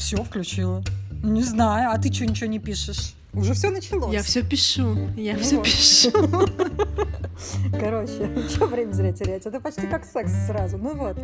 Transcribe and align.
Все, 0.00 0.16
включила. 0.24 0.82
Не 1.22 1.42
знаю, 1.42 1.90
а 1.90 1.98
ты 1.98 2.10
что, 2.10 2.24
ничего 2.24 2.48
не 2.48 2.58
пишешь? 2.58 3.14
Уже 3.34 3.52
все 3.52 3.68
началось. 3.68 4.10
Я 4.14 4.22
все 4.22 4.42
пишу, 4.42 4.96
я 5.14 5.34
ну 5.34 5.40
все 5.40 5.56
вот. 5.56 5.64
пишу. 5.66 6.10
Короче, 7.78 8.48
что 8.48 8.66
время 8.66 8.92
зря 8.92 9.12
терять? 9.12 9.44
Это 9.44 9.60
почти 9.60 9.86
как 9.86 10.06
секс 10.06 10.32
сразу. 10.46 10.78
Ну 10.78 10.94
вот, 10.94 11.18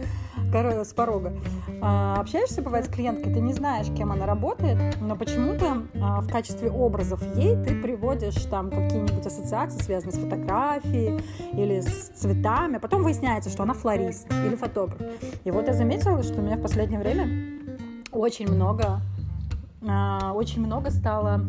короче, 0.53 0.85
с 0.85 0.93
порога. 0.93 1.33
А, 1.81 2.21
общаешься, 2.21 2.61
бывает, 2.61 2.85
с 2.85 2.89
клиенткой, 2.89 3.33
ты 3.33 3.41
не 3.41 3.55
знаешь, 3.55 3.87
кем 3.97 4.13
она 4.13 4.27
работает, 4.27 5.01
но 5.01 5.17
почему-то 5.17 5.83
а, 5.95 6.21
в 6.21 6.29
качестве 6.31 6.71
образов 6.71 7.23
ей 7.35 7.57
ты 7.57 7.81
приводишь 7.81 8.43
там 8.51 8.71
какие-нибудь 8.71 9.27
ассоциации, 9.27 9.83
связанные 9.83 10.13
с 10.13 10.19
фотографией 10.19 11.19
или 11.55 11.81
с 11.81 12.11
цветами. 12.15 12.77
Потом 12.77 13.03
выясняется, 13.03 13.49
что 13.49 13.63
она 13.63 13.73
флорист 13.73 14.27
или 14.31 14.55
фотограф. 14.55 15.01
И 15.45 15.51
вот 15.51 15.67
я 15.67 15.73
заметила, 15.73 16.23
что 16.23 16.35
у 16.35 16.43
меня 16.43 16.57
в 16.57 16.63
последнее 16.63 17.01
время 17.01 17.56
очень 18.17 18.49
много 18.49 19.01
а, 19.89 20.33
очень 20.33 20.65
много 20.65 20.91
стало 20.91 21.47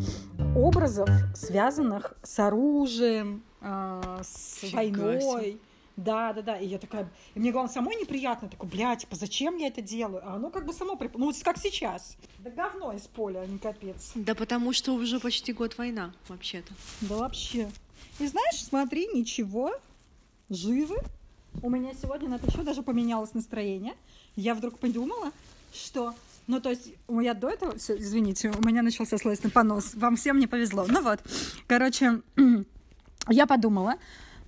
образов, 0.54 1.08
связанных 1.34 2.14
с 2.22 2.38
оружием, 2.38 3.42
а, 3.60 4.20
с 4.22 4.58
Фига 4.60 5.00
войной. 5.00 5.60
Да, 5.96 6.32
да, 6.32 6.42
да. 6.42 6.56
И 6.58 6.66
я 6.68 6.78
такая, 6.78 7.10
и 7.34 7.40
мне 7.40 7.50
главное 7.50 7.72
самой 7.72 7.96
неприятно, 7.96 8.48
такой, 8.48 8.68
блядь, 8.68 9.00
типа, 9.00 9.16
зачем 9.16 9.56
я 9.56 9.66
это 9.66 9.82
делаю? 9.82 10.22
А 10.24 10.36
оно 10.36 10.50
как 10.50 10.64
бы 10.64 10.72
само, 10.72 10.94
прип... 10.94 11.16
ну 11.16 11.26
вот 11.26 11.36
как 11.42 11.58
сейчас. 11.58 12.16
Да 12.38 12.50
говно 12.50 12.92
из 12.92 13.08
поля, 13.08 13.44
не 13.46 13.58
капец. 13.58 14.12
Да 14.14 14.36
потому 14.36 14.72
что 14.72 14.92
уже 14.92 15.18
почти 15.18 15.52
год 15.52 15.76
война, 15.76 16.14
вообще-то. 16.28 16.72
Да 17.00 17.16
вообще. 17.16 17.68
И 18.20 18.26
знаешь, 18.28 18.62
смотри, 18.62 19.08
ничего, 19.12 19.72
живы. 20.48 20.98
У 21.62 21.70
меня 21.70 21.92
сегодня 22.00 22.28
на 22.28 22.34
это 22.36 22.46
еще 22.46 22.62
даже 22.62 22.82
поменялось 22.82 23.34
настроение. 23.34 23.94
Я 24.36 24.54
вдруг 24.54 24.78
подумала, 24.78 25.32
что 25.74 26.14
ну, 26.48 26.60
то 26.60 26.70
есть, 26.70 26.94
меня 27.08 27.34
до 27.34 27.50
этого... 27.50 27.76
Все, 27.76 27.96
извините, 27.96 28.50
у 28.50 28.66
меня 28.66 28.80
начался 28.80 29.18
словесный 29.18 29.50
понос. 29.50 29.94
Вам 29.94 30.16
всем 30.16 30.38
не 30.38 30.46
повезло. 30.46 30.86
Ну 30.88 31.02
вот, 31.02 31.20
короче, 31.66 32.22
я 33.28 33.46
подумала 33.46 33.96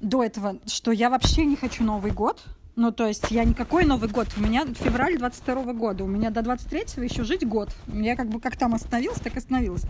до 0.01 0.25
этого, 0.25 0.59
что 0.67 0.93
я 0.93 1.11
вообще 1.11 1.45
не 1.45 1.57
хочу 1.57 1.85
Новый 1.85 2.11
год. 2.11 2.43
Ну, 2.75 2.91
то 2.91 3.07
есть, 3.07 3.31
я 3.31 3.45
никакой 3.45 3.85
Новый 3.85 4.09
год. 4.09 4.29
У 4.39 4.41
меня 4.41 4.65
февраль 4.73 5.19
22 5.19 5.75
года. 5.75 6.05
У 6.05 6.07
меня 6.07 6.31
до 6.31 6.41
23-го 6.41 7.03
еще 7.03 7.23
жить 7.23 7.47
год. 7.47 7.69
Я 7.87 8.17
как 8.17 8.31
бы 8.31 8.41
как 8.41 8.57
там 8.57 8.75
остановилась, 8.75 9.21
так 9.21 9.37
остановилась. 9.37 9.83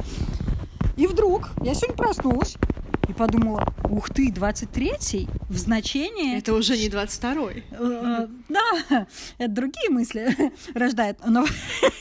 И 0.96 1.06
вдруг 1.06 1.50
я 1.62 1.74
сегодня 1.74 1.96
проснулась, 1.96 2.56
подумала, 3.20 3.70
ух 3.84 4.08
ты, 4.08 4.30
23-й 4.30 5.28
в 5.50 5.56
значении... 5.58 6.38
Это 6.38 6.54
уже 6.54 6.78
не 6.78 6.88
22-й. 6.88 7.64
Э, 7.70 8.28
да, 8.48 9.06
это 9.36 9.52
другие 9.52 9.90
мысли 9.90 10.34
рождает. 10.74 11.18
Но, 11.26 11.44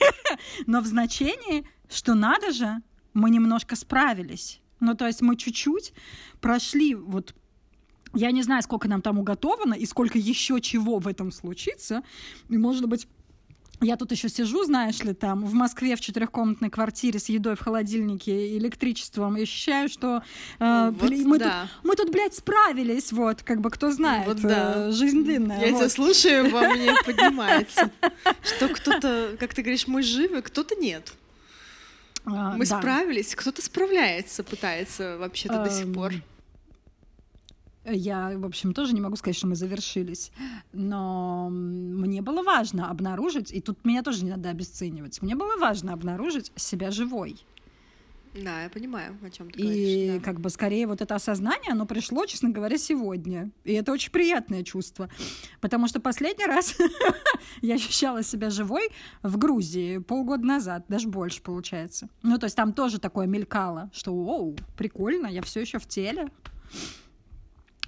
но 0.66 0.80
в 0.80 0.86
значении, 0.86 1.66
что 1.90 2.16
надо 2.16 2.54
же, 2.54 2.82
мы 3.14 3.32
немножко 3.32 3.76
справились. 3.76 4.62
Ну, 4.80 4.96
то 4.96 5.08
есть 5.08 5.20
мы 5.20 5.36
чуть-чуть 5.36 5.92
прошли 6.40 6.96
вот 6.96 7.36
я 8.14 8.32
не 8.32 8.42
знаю, 8.42 8.64
сколько 8.64 8.88
нам 8.88 9.02
там 9.02 9.20
уготовано 9.20 9.74
и 9.74 9.86
сколько 9.86 10.18
еще 10.18 10.62
чего 10.62 11.00
в 11.00 11.08
этом 11.08 11.32
случится. 11.32 12.02
И, 12.48 12.58
может 12.58 12.88
быть, 12.88 13.08
я 13.82 13.96
тут 13.96 14.12
еще 14.12 14.30
сижу, 14.30 14.64
знаешь 14.64 15.00
ли, 15.04 15.14
там 15.14 15.46
в 15.46 15.54
Москве 15.54 15.96
в 15.96 16.02
четырехкомнатной 16.02 16.70
квартире 16.70 17.20
с 17.20 17.30
едой 17.30 17.56
в 17.56 17.62
холодильнике, 17.62 18.58
электричеством, 18.58 19.38
и 19.38 19.44
ощущаю, 19.44 19.90
что 19.90 20.24
э, 20.60 20.92
вот, 21.00 21.10
мы, 21.12 21.40
да. 21.40 21.62
тут, 21.62 21.86
мы 21.86 21.96
тут, 21.96 22.12
блядь, 22.12 22.36
справились, 22.36 23.12
вот, 23.12 23.44
как 23.44 23.62
бы 23.62 23.70
кто 23.70 23.92
знает, 23.92 24.28
вот, 24.28 24.42
да. 24.42 24.88
э, 24.88 24.92
жизнь 24.92 25.24
длинная. 25.24 25.66
Я 25.66 25.72
вот. 25.72 25.80
тебя 25.80 25.90
слушаю, 25.90 26.50
во 26.50 26.70
мне 26.70 26.94
поднимается, 27.06 27.92
что 28.44 28.68
кто-то, 28.70 29.38
как 29.40 29.54
ты 29.54 29.62
говоришь, 29.62 29.88
мы 29.88 30.04
живы, 30.04 30.42
кто-то 30.42 30.76
нет. 30.76 31.14
А, 32.26 32.54
мы 32.56 32.66
справились, 32.66 33.34
кто-то 33.36 33.62
справляется, 33.62 34.44
пытается 34.44 35.18
вообще-то 35.18 35.64
до 35.64 35.70
сих 35.70 35.94
пор. 35.94 36.14
Я, 37.86 38.38
в 38.38 38.46
общем, 38.46 38.74
тоже 38.74 38.94
не 38.94 39.02
могу 39.02 39.16
сказать, 39.16 39.38
что 39.38 39.48
мы 39.48 39.56
завершились, 39.56 40.32
но 40.74 41.50
мне 41.50 42.22
было 42.22 42.44
важно 42.44 42.90
обнаружить, 42.90 43.52
и 43.52 43.62
тут 43.62 43.86
меня 43.86 44.04
тоже 44.04 44.26
не 44.26 44.32
надо 44.32 44.50
обесценивать, 44.50 45.22
мне 45.22 45.36
было 45.36 45.58
важно 45.58 45.94
обнаружить 45.94 46.52
себя 46.56 46.92
живой. 46.92 47.38
Да, 48.36 48.64
я 48.64 48.70
понимаю, 48.70 49.18
о 49.24 49.30
чем 49.30 49.50
ты 49.50 49.60
и 49.60 49.64
говоришь. 49.64 49.88
И 49.88 50.20
да. 50.20 50.24
как 50.24 50.40
бы 50.40 50.50
скорее 50.50 50.86
вот 50.86 51.02
это 51.02 51.16
осознание, 51.16 51.72
оно 51.72 51.86
пришло, 51.86 52.26
честно 52.26 52.50
говоря, 52.50 52.78
сегодня. 52.78 53.50
И 53.64 53.74
это 53.74 53.92
очень 53.92 54.12
приятное 54.12 54.64
чувство. 54.64 55.10
Потому 55.62 55.88
что 55.88 56.00
последний 56.00 56.46
раз 56.46 56.78
я 57.62 57.76
ощущала 57.76 58.22
себя 58.22 58.52
живой 58.52 58.90
в 59.24 59.38
Грузии 59.38 59.98
полгода 59.98 60.46
назад, 60.46 60.86
даже 60.88 61.08
больше 61.08 61.42
получается. 61.42 62.08
Ну, 62.22 62.38
то 62.38 62.46
есть 62.46 62.56
там 62.56 62.74
тоже 62.74 63.00
такое 63.00 63.26
мелькало, 63.26 63.90
что, 63.94 64.14
оу, 64.14 64.56
прикольно, 64.78 65.28
я 65.28 65.42
все 65.42 65.62
еще 65.62 65.80
в 65.80 65.88
теле. 65.88 66.28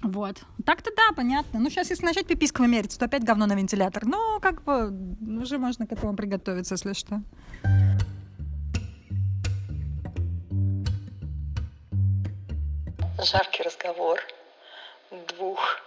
Вот. 0.02 0.42
Так-то 0.66 0.90
да, 0.96 1.14
понятно. 1.14 1.60
Ну, 1.60 1.70
сейчас, 1.70 1.90
если 1.90 2.04
начать 2.04 2.26
пиписками 2.26 2.66
мерить, 2.66 2.98
то 2.98 3.04
опять 3.04 3.22
говно 3.22 3.46
на 3.46 3.54
вентилятор. 3.54 4.04
Ну, 4.04 4.40
как 4.40 4.62
бы, 4.64 4.92
уже 5.40 5.58
можно 5.58 5.86
к 5.86 5.92
этому 5.92 6.16
приготовиться, 6.16 6.74
если 6.74 6.92
что. 6.92 7.20
Жаркий 13.22 13.62
разговор 13.62 14.20
двух 15.36 15.80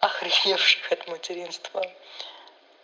охреневших 0.00 0.92
от 0.92 1.08
материнства 1.08 1.82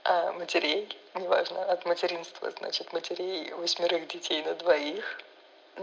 а, 0.05 0.33
матерей, 0.33 0.89
неважно, 1.15 1.63
от 1.71 1.85
материнства, 1.87 2.51
значит, 2.59 2.93
матерей 2.93 3.53
восьмерых 3.55 4.09
детей 4.09 4.43
на 4.43 4.55
двоих, 4.55 5.21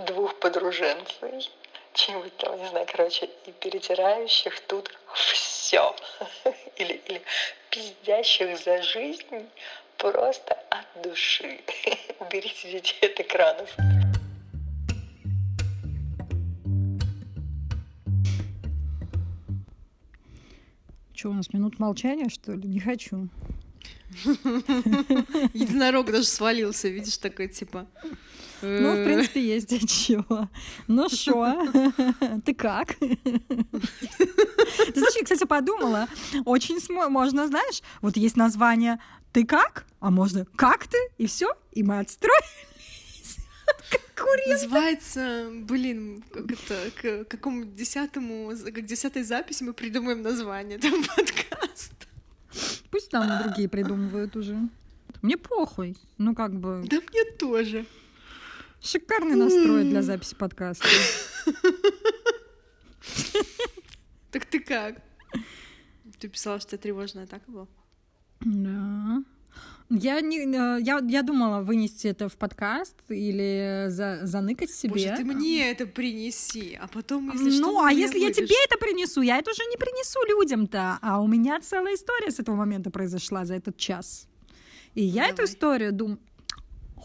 двух 0.08 0.40
подруженцев, 0.40 1.18
чем-нибудь 1.96 2.38
там, 2.38 2.58
не 2.60 2.68
знаю, 2.68 2.86
короче, 2.92 3.30
и 3.46 3.52
перетирающих 3.52 4.60
тут 4.62 4.92
все. 5.14 5.96
Или, 6.78 7.02
или 7.08 7.22
пиздящих 7.70 8.58
за 8.60 8.82
жизнь 8.84 9.50
просто 9.98 10.54
от 10.70 11.02
души. 11.02 11.60
Уберите 12.20 12.72
детей 12.72 13.10
от 13.10 13.20
экранов. 13.20 13.76
Что 21.14 21.30
у 21.30 21.34
нас, 21.34 21.52
минут 21.54 21.80
молчания, 21.80 22.30
что 22.30 22.52
ли? 22.52 22.68
Не 22.68 22.80
хочу. 22.80 23.30
Единорог 25.54 26.12
даже 26.12 26.26
свалился, 26.26 26.90
видишь, 26.90 27.18
такой 27.18 27.48
типа. 27.48 27.88
Ну, 28.62 29.02
в 29.02 29.04
принципе, 29.04 29.42
есть 29.42 29.74
от 29.74 29.90
чего. 29.90 30.50
Ну 30.88 31.10
что, 31.10 31.68
ты 32.46 32.54
как? 32.54 32.96
Ты 32.98 33.18
знаешь, 34.96 35.16
я, 35.16 35.24
кстати, 35.24 35.46
подумала, 35.46 36.08
очень 36.46 36.80
можно, 37.10 37.48
знаешь, 37.48 37.82
вот 38.02 38.18
есть 38.18 38.38
название 38.38 39.00
«Ты 39.32 39.46
как?», 39.46 39.86
а 40.00 40.12
можно 40.12 40.46
«Как 40.56 40.88
ты?» 40.88 40.98
и 41.18 41.28
все, 41.28 41.48
и 41.74 41.84
мы 41.84 42.00
отстроились. 42.00 42.66
Называется, 44.48 45.50
блин, 45.52 46.24
как 46.32 46.52
это, 46.52 46.92
к 47.02 47.26
какому 47.30 47.66
десятому, 47.66 48.52
к 48.52 48.82
десятой 48.82 49.24
записи 49.24 49.64
мы 49.64 49.74
придумаем 49.74 50.22
название 50.22 50.78
там 50.78 51.04
подкаст. 51.16 51.94
Пусть 52.92 53.10
там 53.10 53.44
другие 53.44 53.68
придумывают 53.68 54.36
уже. 54.36 54.58
Мне 55.22 55.38
похуй. 55.38 55.98
Ну, 56.18 56.36
как 56.36 56.54
бы... 56.54 56.84
Да 56.90 56.98
мне 56.98 57.26
тоже. 57.38 57.86
Шикарный 58.86 59.36
настрой 59.36 59.84
для 59.84 60.02
записи 60.02 60.36
подкаста. 60.36 60.88
Так 64.32 64.44
ты 64.48 64.60
как? 64.60 65.02
Ты 66.20 66.28
писала, 66.28 66.60
что 66.60 66.78
тревожная 66.78 67.24
атака 67.24 67.50
была? 67.50 67.68
Да. 68.42 69.24
Я, 69.90 70.20
не, 70.20 70.40
э, 70.40 70.82
я, 70.82 71.00
я 71.08 71.22
думала 71.22 71.62
вынести 71.62 72.08
это 72.08 72.28
в 72.28 72.36
подкаст 72.36 72.96
или 73.08 73.86
за, 73.88 74.20
заныкать 74.24 74.72
себе. 74.72 74.92
Боже, 74.92 75.14
ты 75.16 75.24
мне 75.24 75.72
это 75.72 75.86
принеси, 75.86 76.78
а 76.82 76.90
потом, 76.90 77.32
если 77.32 77.52
что, 77.52 77.62
Ну, 77.62 77.82
а 77.82 77.94
если 77.94 78.20
я 78.20 78.34
тебе 78.34 78.56
это 78.66 78.78
принесу, 78.78 79.22
я 79.22 79.38
это 79.38 79.52
уже 79.52 79.64
не 79.70 79.78
принесу 79.78 80.20
людям-то. 80.28 81.00
А 81.02 81.22
у 81.22 81.28
меня 81.28 81.62
целая 81.62 81.96
история 81.96 82.30
с 82.30 82.40
этого 82.40 82.58
момента 82.58 82.92
произошла 82.92 83.46
за 83.46 83.56
этот 83.56 83.78
час. 83.78 84.28
И 84.96 85.02
ну, 85.02 85.08
я 85.08 85.14
давай. 85.14 85.32
эту 85.32 85.44
историю 85.46 85.94
думаю, 85.94 86.20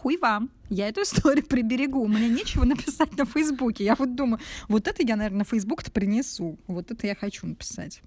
хуй 0.00 0.16
вам, 0.16 0.50
я 0.70 0.88
эту 0.88 1.02
историю 1.02 1.44
приберегу, 1.44 2.06
мне 2.06 2.28
нечего 2.28 2.64
написать 2.64 3.16
на 3.16 3.26
Фейсбуке. 3.26 3.84
Я 3.84 3.94
вот 3.94 4.14
думаю, 4.14 4.40
вот 4.68 4.88
это 4.88 5.02
я, 5.02 5.16
наверное, 5.16 5.40
на 5.40 5.44
Фейсбук-то 5.44 5.90
принесу, 5.90 6.58
вот 6.66 6.90
это 6.90 7.06
я 7.06 7.14
хочу 7.14 7.46
написать. 7.46 8.02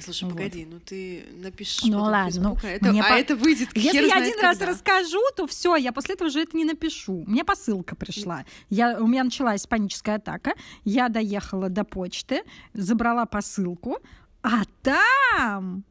Слушай, 0.00 0.24
вот. 0.24 0.34
погоди, 0.34 0.66
ну 0.68 0.80
ты 0.80 1.24
напишешь 1.36 1.84
ну, 1.84 2.02
ладно, 2.02 2.40
ну, 2.40 2.58
а, 2.62 2.66
это, 2.66 2.90
а 2.90 3.08
по... 3.08 3.12
это 3.14 3.36
выйдет 3.36 3.68
Если 3.74 4.08
я 4.08 4.16
один 4.16 4.34
когда. 4.34 4.48
раз 4.48 4.60
расскажу, 4.60 5.20
то 5.36 5.46
все, 5.46 5.76
я 5.76 5.92
после 5.92 6.14
этого 6.14 6.28
уже 6.28 6.40
это 6.40 6.56
не 6.56 6.64
напишу. 6.64 7.24
Мне 7.26 7.44
посылка 7.44 7.94
пришла. 7.94 8.44
Я, 8.68 8.98
у 9.00 9.06
меня 9.06 9.24
началась 9.24 9.66
паническая 9.66 10.16
атака. 10.16 10.54
Я 10.84 11.08
доехала 11.08 11.68
до 11.68 11.84
почты, 11.84 12.42
забрала 12.74 13.26
посылку, 13.26 13.98
а 14.42 14.62
там... 14.82 15.84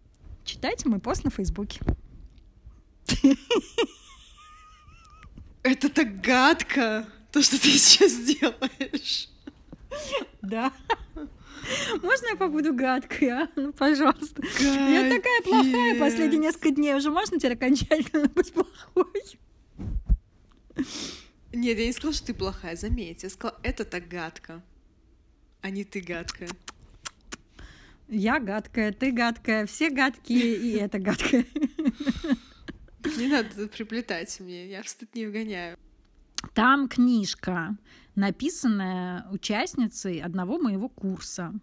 Читайте 0.44 0.90
мой 0.90 1.00
пост 1.00 1.24
на 1.24 1.32
Фейсбуке. 1.32 1.80
Это 5.66 5.90
так 5.90 6.22
гадко, 6.22 7.08
то, 7.32 7.42
что 7.42 7.60
ты 7.60 7.70
сейчас 7.72 8.14
делаешь. 8.18 9.30
Да. 10.44 10.72
Можно 12.04 12.28
я 12.28 12.36
побуду 12.36 12.72
гадкой, 12.72 13.30
а? 13.30 13.50
Ну, 13.56 13.74
пожалуйста. 13.74 14.44
Капец. 14.44 14.62
Я 14.62 15.10
такая 15.10 15.42
плохая 15.42 16.00
последние 16.00 16.40
несколько 16.40 16.70
дней. 16.70 16.94
Уже 16.94 17.10
можно 17.10 17.40
теперь 17.40 17.54
окончательно 17.54 18.28
быть 18.36 18.54
плохой? 18.54 19.24
Нет, 21.52 21.80
я 21.80 21.88
не 21.88 21.94
сказала, 21.94 22.14
что 22.14 22.28
ты 22.28 22.36
плохая, 22.36 22.76
заметь. 22.76 23.24
Я 23.24 23.32
сказала, 23.32 23.60
это 23.64 23.86
так 23.86 24.08
гадко, 24.08 24.62
а 25.62 25.72
не 25.72 25.84
ты 25.84 26.00
гадкая. 26.00 26.50
Я 28.08 28.40
гадкая, 28.40 28.92
ты 28.92 29.12
гадкая, 29.12 29.66
все 29.66 29.90
гадкие, 29.90 30.58
и 30.58 30.74
это 30.74 31.00
гадкая. 31.00 31.44
Не 33.18 33.28
надо 33.28 33.68
приплетать 33.68 34.40
мне, 34.40 34.68
я 34.68 34.84
в 34.84 34.90
стыд 34.90 35.14
не 35.16 35.26
вгоняю. 35.26 35.78
Там 36.54 36.88
книжка, 36.88 37.78
написанная 38.16 39.28
участницей 39.32 40.20
одного 40.20 40.58
моего 40.58 40.90
курса. 40.90 41.54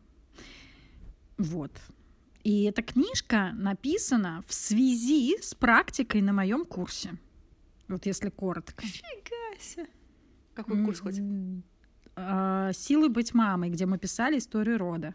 Вот. 1.39 1.73
И 2.45 2.65
эта 2.65 2.83
книжка 2.83 3.53
написана 3.53 4.43
в 4.47 4.53
связи 4.55 5.39
с 5.41 5.55
практикой 5.55 6.23
на 6.23 6.33
моем 6.33 6.65
курсе. 6.65 7.15
Вот 7.89 8.07
если 8.07 8.31
коротко. 8.31 8.85
Фига 8.85 9.61
себе. 9.61 9.89
Какой 10.55 10.85
курс 10.85 11.01
хоть? 11.01 11.21
А, 12.17 12.73
Силы 12.73 13.09
быть 13.09 13.33
мамой, 13.35 13.71
где 13.71 13.87
мы 13.87 13.99
писали 13.99 14.39
историю 14.39 14.79
рода. 14.79 15.15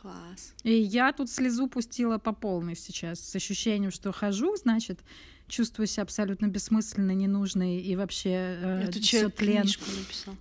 Класс. 0.00 0.54
И 0.62 0.72
я 0.72 1.12
тут 1.12 1.28
слезу 1.30 1.68
пустила 1.68 2.16
по 2.16 2.32
полной 2.32 2.74
сейчас, 2.74 3.20
с 3.20 3.36
ощущением, 3.36 3.90
что 3.90 4.12
хожу, 4.12 4.56
значит, 4.56 5.00
чувствую 5.46 5.86
себя 5.86 6.04
абсолютно 6.04 6.46
бессмысленной, 6.46 7.14
ненужной 7.14 7.80
и 7.80 7.96
вообще 7.96 8.30
э, 8.30 8.84
Это 8.88 8.98
все 9.00 9.28
тлен. 9.28 9.66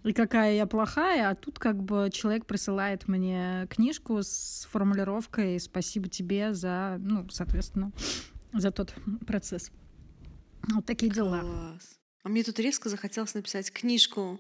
И 0.06 0.14
какая 0.14 0.56
я 0.56 0.66
плохая, 0.66 1.30
а 1.30 1.36
тут 1.36 1.60
как 1.60 1.84
бы 1.84 2.10
человек 2.14 2.46
присылает 2.46 3.10
мне 3.10 3.68
книжку 3.70 4.20
с 4.22 4.66
формулировкой 4.72 5.60
«Спасибо 5.60 6.08
тебе 6.08 6.54
за, 6.54 6.98
ну, 7.00 7.28
соответственно, 7.30 7.92
за 8.54 8.72
тот 8.72 8.94
процесс». 9.28 9.72
Вот 10.72 10.86
такие 10.86 11.12
дела. 11.12 11.42
Класс. 11.42 12.00
А 12.24 12.30
мне 12.30 12.44
тут 12.44 12.60
резко 12.60 12.88
захотелось 12.88 13.34
написать 13.34 13.74
книжку 13.74 14.40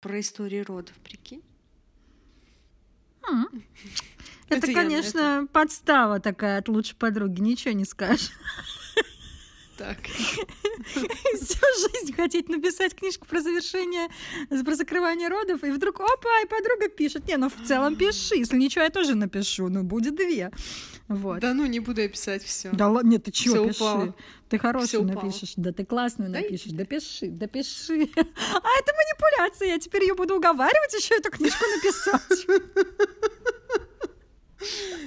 про 0.00 0.20
историю 0.20 0.64
родов, 0.64 0.94
прикинь? 1.02 1.42
Это, 4.48 4.72
конечно, 4.72 5.48
подстава 5.52 6.20
такая 6.20 6.58
от 6.58 6.68
лучшей 6.68 6.96
подруги, 6.96 7.40
ничего 7.40 7.74
не 7.74 7.84
скажешь. 7.84 8.30
Так. 9.76 9.98
Всю 10.06 11.66
жизнь 11.90 12.14
хотеть 12.14 12.48
написать 12.48 12.94
книжку 12.94 13.26
про 13.26 13.40
завершение, 13.40 14.08
про 14.64 14.74
закрывание 14.74 15.28
родов, 15.28 15.62
и 15.64 15.70
вдруг, 15.70 16.00
опа, 16.00 16.40
и 16.42 16.46
подруга 16.46 16.88
пишет. 16.88 17.26
Не, 17.28 17.36
ну 17.36 17.50
в 17.50 17.66
целом 17.66 17.96
пиши, 17.96 18.36
если 18.36 18.56
ничего, 18.56 18.84
я 18.84 18.90
тоже 18.90 19.14
напишу, 19.14 19.68
ну 19.68 19.82
будет 19.82 20.16
две. 20.16 20.50
Вот. 21.08 21.40
Да 21.40 21.54
ну, 21.54 21.66
не 21.66 21.78
буду 21.78 22.00
я 22.00 22.08
писать 22.08 22.42
все. 22.42 22.70
Да 22.72 22.88
ладно, 22.88 23.10
нет, 23.10 23.24
ты 23.24 23.30
чего, 23.30 23.66
пиши. 23.66 23.82
Упало. 23.82 24.14
Ты 24.48 24.58
хорошую 24.58 25.04
напишешь, 25.04 25.52
да 25.56 25.72
ты 25.72 25.84
классную 25.84 26.30
да 26.30 26.40
напишешь, 26.40 26.72
да 26.72 26.84
пиши, 26.84 27.28
да 27.28 27.46
пиши. 27.46 28.08
А 28.16 28.68
это 28.80 28.92
манипуляция, 28.94 29.68
я 29.68 29.78
теперь 29.78 30.02
ее 30.02 30.14
буду 30.14 30.36
уговаривать 30.36 30.94
еще 30.94 31.16
эту 31.16 31.30
книжку 31.30 31.64
написать. 31.76 32.46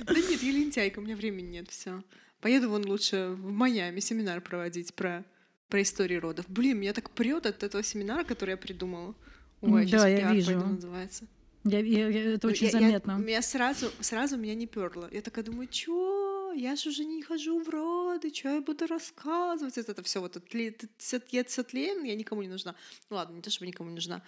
Да 0.06 0.14
нет, 0.14 0.42
я 0.42 0.52
лентяйка, 0.52 1.00
у 1.00 1.02
меня 1.02 1.16
времени 1.16 1.58
нет, 1.58 1.70
все. 1.70 2.02
Поеду 2.42 2.70
вон 2.70 2.86
лучше 2.86 3.30
в 3.30 3.52
Майами 3.52 4.00
семинар 4.00 4.42
проводить 4.42 4.94
про, 4.94 5.26
про 5.68 5.82
историю 5.82 6.22
родов. 6.22 6.46
Блин, 6.48 6.80
меня 6.80 6.94
так 6.94 7.10
прет 7.10 7.46
от 7.46 7.64
этого 7.64 7.84
семинара, 7.84 8.24
который 8.24 8.52
я 8.52 8.58
придумала. 8.58 9.16
Ой, 9.62 9.86
да, 9.86 10.08
я 10.08 10.32
вижу. 10.34 10.58
называется. 10.58 11.26
Я, 11.66 11.80
я, 11.80 12.08
я, 12.08 12.34
это 12.36 12.48
очень 12.48 12.68
я, 12.68 12.72
заметно. 12.72 13.12
Я, 13.12 13.18
меня 13.18 13.42
сразу, 13.42 13.92
сразу 14.00 14.38
меня 14.38 14.56
не 14.56 14.66
перло. 14.66 15.10
Я 15.12 15.22
такая 15.22 15.44
думаю, 15.44 15.68
чё? 15.68 16.54
Я 16.56 16.76
же 16.76 16.90
уже 16.90 17.04
не 17.04 17.22
хожу 17.22 17.62
в 17.62 17.70
роды, 17.70 18.34
что 18.34 18.50
я 18.50 18.62
буду 18.62 18.88
рассказывать? 18.88 19.78
Это, 19.78 19.92
это 19.92 20.02
все 20.04 20.22
вот 20.22 20.38
это, 20.38 20.58
это, 20.58 20.88
я 21.32 21.44
сотлен, 21.48 22.04
я 22.04 22.16
никому 22.16 22.42
не 22.42 22.48
нужна. 22.48 22.76
Ну 23.10 23.18
ладно, 23.18 23.36
не 23.36 23.42
то 23.42 23.50
чтобы 23.50 23.68
никому 23.68 23.90
не 23.90 23.96
нужна. 23.96 24.22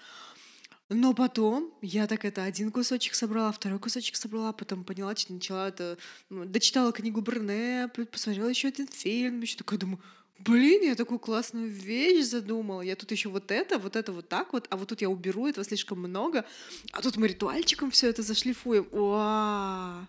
Но 0.94 1.14
потом 1.14 1.72
я 1.82 2.06
так 2.06 2.26
это 2.26 2.44
один 2.44 2.70
кусочек 2.70 3.14
собрала, 3.14 3.54
второй 3.54 3.80
кусочек 3.80 4.18
собрала, 4.18 4.52
потом 4.52 4.84
поняла, 4.84 5.16
что 5.16 5.32
начала 5.32 5.70
это, 5.70 5.98
ну, 6.30 6.44
дочитала 6.44 6.92
книгу 6.92 7.22
Берне, 7.22 7.90
посмотрела 8.12 8.50
еще 8.50 8.68
один 8.68 8.90
фильм, 8.90 9.40
еще 9.40 9.56
такая 9.56 9.80
думаю, 9.80 10.02
блин, 10.40 10.84
я 10.84 10.96
такую 10.96 11.20
классную 11.20 11.70
вещь 11.70 12.26
задумала, 12.26 12.82
я 12.82 12.98
тут 12.98 13.10
еще 13.12 13.30
вот 13.30 13.52
это, 13.52 13.80
вот 13.80 13.96
это 13.96 14.12
вот 14.12 14.28
так 14.28 14.52
вот, 14.52 14.68
а 14.70 14.76
вот 14.76 14.90
тут 14.90 15.00
я 15.00 15.10
уберу, 15.10 15.48
этого 15.48 15.64
слишком 15.64 15.98
много, 16.00 16.44
а 16.92 17.02
тут 17.02 17.16
мы 17.16 17.30
ритуальчиком 17.30 17.90
все 17.90 18.10
это 18.10 18.22
зашлифуем. 18.22 18.86
Уа! 18.92 20.06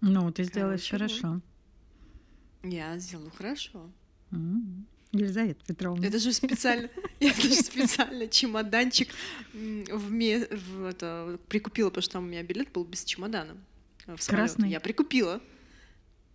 Ну, 0.00 0.32
ты 0.32 0.42
сделаешь 0.42 0.88
Короче, 0.90 1.14
хорошо. 1.20 1.40
Я 2.64 2.98
сделаю 2.98 3.30
хорошо. 3.30 3.88
Mm-hmm. 4.32 4.91
Елизавета 5.12 5.62
Петровна. 5.66 6.06
Это 6.06 6.18
же 6.18 6.32
специально, 6.32 6.88
я 7.20 7.32
даже 7.34 7.54
специально 7.54 8.26
чемоданчик 8.28 9.08
в, 9.52 10.10
ме, 10.10 10.46
в 10.46 10.86
это, 10.86 11.38
прикупила, 11.48 11.90
потому 11.90 12.02
что 12.02 12.12
там 12.14 12.24
у 12.24 12.26
меня 12.26 12.42
билет 12.42 12.72
был 12.72 12.84
без 12.84 13.04
чемодана. 13.04 13.56
Красный. 14.26 14.70
Я 14.70 14.80
прикупила. 14.80 15.40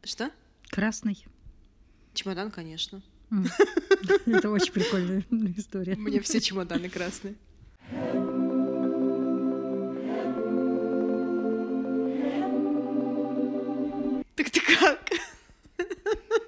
Что? 0.04 0.32
Красный. 0.70 1.26
Чемодан, 2.14 2.52
конечно. 2.52 3.02
Это 4.26 4.50
очень 4.50 4.72
прикольная 4.72 5.26
история. 5.58 5.96
У 5.96 6.00
меня 6.00 6.22
все 6.22 6.40
чемоданы 6.40 6.88
красные. 6.90 7.36
Так 14.36 14.50
ты 14.52 14.62
как? 14.62 15.10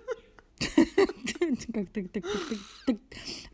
Как 1.74 1.88
так, 1.89 2.10
так, 2.10 2.24
так, 2.24 2.57
так, 2.86 2.98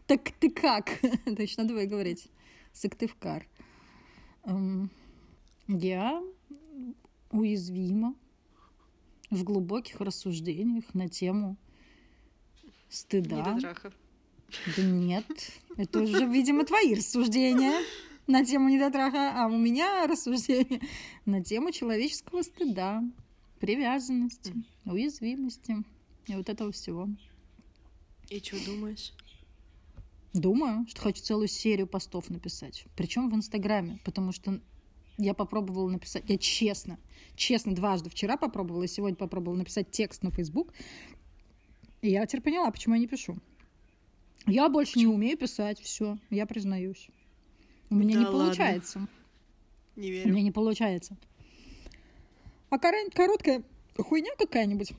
так, 0.08 0.32
ты 0.40 0.50
как? 0.50 1.02
Точно 1.38 1.66
давай 1.66 1.86
говорить. 1.86 2.30
Сыктывкар. 2.72 3.46
Эм, 4.46 4.90
я 5.68 6.24
уязвима 7.32 8.16
в 9.30 9.44
глубоких 9.44 10.00
рассуждениях 10.00 10.94
на 10.94 11.10
тему 11.10 11.58
стыда. 12.88 13.58
Да 14.78 14.84
нет, 14.84 15.26
это 15.76 16.00
уже, 16.00 16.26
видимо, 16.26 16.64
твои 16.64 16.94
рассуждения 16.94 17.82
на 18.28 18.46
тему 18.46 18.70
недотраха, 18.70 19.34
а 19.36 19.48
у 19.48 19.58
меня 19.58 20.08
рассуждения 20.08 20.80
на 21.26 21.44
тему 21.44 21.72
человеческого 21.72 22.44
стыда, 22.44 23.04
привязанности, 23.60 24.54
уязвимости 24.86 25.84
и 26.28 26.36
вот 26.36 26.48
этого 26.48 26.72
всего. 26.72 27.10
И 28.30 28.40
что 28.40 28.64
думаешь? 28.66 29.14
Думаю, 30.34 30.86
что 30.88 31.02
хочу 31.02 31.22
целую 31.22 31.48
серию 31.48 31.88
постов 31.88 32.30
написать. 32.30 32.86
Причем 32.96 33.30
в 33.30 33.36
Инстаграме, 33.36 34.00
потому 34.04 34.32
что 34.32 34.60
я 35.18 35.34
попробовала 35.34 35.90
написать, 35.90 36.24
я 36.28 36.38
честно, 36.38 37.00
честно, 37.36 37.74
дважды 37.74 38.10
вчера 38.10 38.36
попробовала, 38.36 38.84
и 38.84 38.88
сегодня 38.88 39.16
попробовала 39.16 39.60
написать 39.60 39.92
текст 39.92 40.24
на 40.24 40.32
Facebook. 40.32 40.74
И 42.02 42.10
я 42.10 42.26
теперь 42.26 42.42
поняла, 42.42 42.70
почему 42.72 42.96
я 42.96 43.02
не 43.02 43.08
пишу. 43.08 43.38
Я 44.46 44.68
больше 44.70 44.94
почему? 44.94 45.12
не 45.12 45.16
умею 45.16 45.38
писать, 45.38 45.80
все, 45.80 46.18
я 46.30 46.46
признаюсь. 46.46 47.08
У 47.90 47.96
меня 47.96 48.16
да 48.16 48.20
не 48.20 48.26
ладно. 48.26 48.40
получается. 48.40 49.08
Не 49.96 50.12
верю. 50.12 50.30
У 50.30 50.32
меня 50.34 50.42
не 50.44 50.52
получается. 50.52 51.16
А 52.70 52.78
короткая 52.78 53.64
хуйня 53.98 54.32
какая-нибудь 54.38 54.92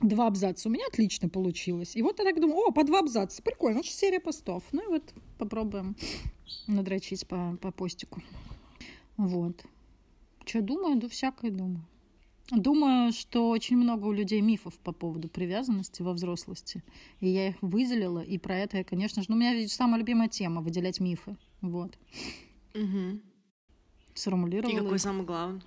два 0.00 0.26
абзаца 0.26 0.68
у 0.68 0.72
меня 0.72 0.86
отлично 0.86 1.28
получилось. 1.28 1.96
И 1.96 2.02
вот 2.02 2.18
я 2.18 2.24
так 2.24 2.40
думаю, 2.40 2.68
о, 2.68 2.72
по 2.72 2.84
два 2.84 3.00
абзаца, 3.00 3.42
прикольно, 3.42 3.78
значит, 3.78 3.94
серия 3.94 4.20
постов. 4.20 4.62
Ну 4.72 4.82
и 4.84 4.86
вот 4.86 5.14
попробуем 5.38 5.96
надрочить 6.66 7.26
по, 7.26 7.56
по 7.60 7.70
постику. 7.72 8.22
Вот. 9.16 9.64
Что 10.44 10.62
думаю? 10.62 11.00
Да 11.00 11.08
всякое 11.08 11.50
думаю. 11.50 11.84
Думаю, 12.50 13.12
что 13.12 13.48
очень 13.48 13.76
много 13.76 14.06
у 14.06 14.12
людей 14.12 14.40
мифов 14.40 14.78
по 14.78 14.92
поводу 14.92 15.28
привязанности 15.28 16.02
во 16.02 16.12
взрослости. 16.12 16.84
И 17.18 17.28
я 17.28 17.48
их 17.48 17.56
выделила, 17.60 18.20
и 18.20 18.38
про 18.38 18.56
это 18.56 18.76
я, 18.76 18.84
конечно 18.84 19.22
же... 19.22 19.28
Ну, 19.30 19.36
у 19.36 19.38
меня 19.38 19.66
самая 19.68 19.98
любимая 19.98 20.28
тема— 20.28 20.60
выделять 20.62 21.00
мифы. 21.00 21.36
Вот. 21.60 21.98
Угу. 22.74 23.20
Сформулировала. 24.14 24.72
И 24.72 24.76
какой 24.76 24.94
их. 24.94 25.00
самый 25.00 25.26
главный? 25.26 25.62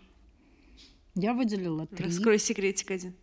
Я 1.15 1.33
выделила 1.33 1.85
три. 1.85 2.05
Раскрой 2.05 2.39
секретик 2.39 2.91
один. 2.91 3.13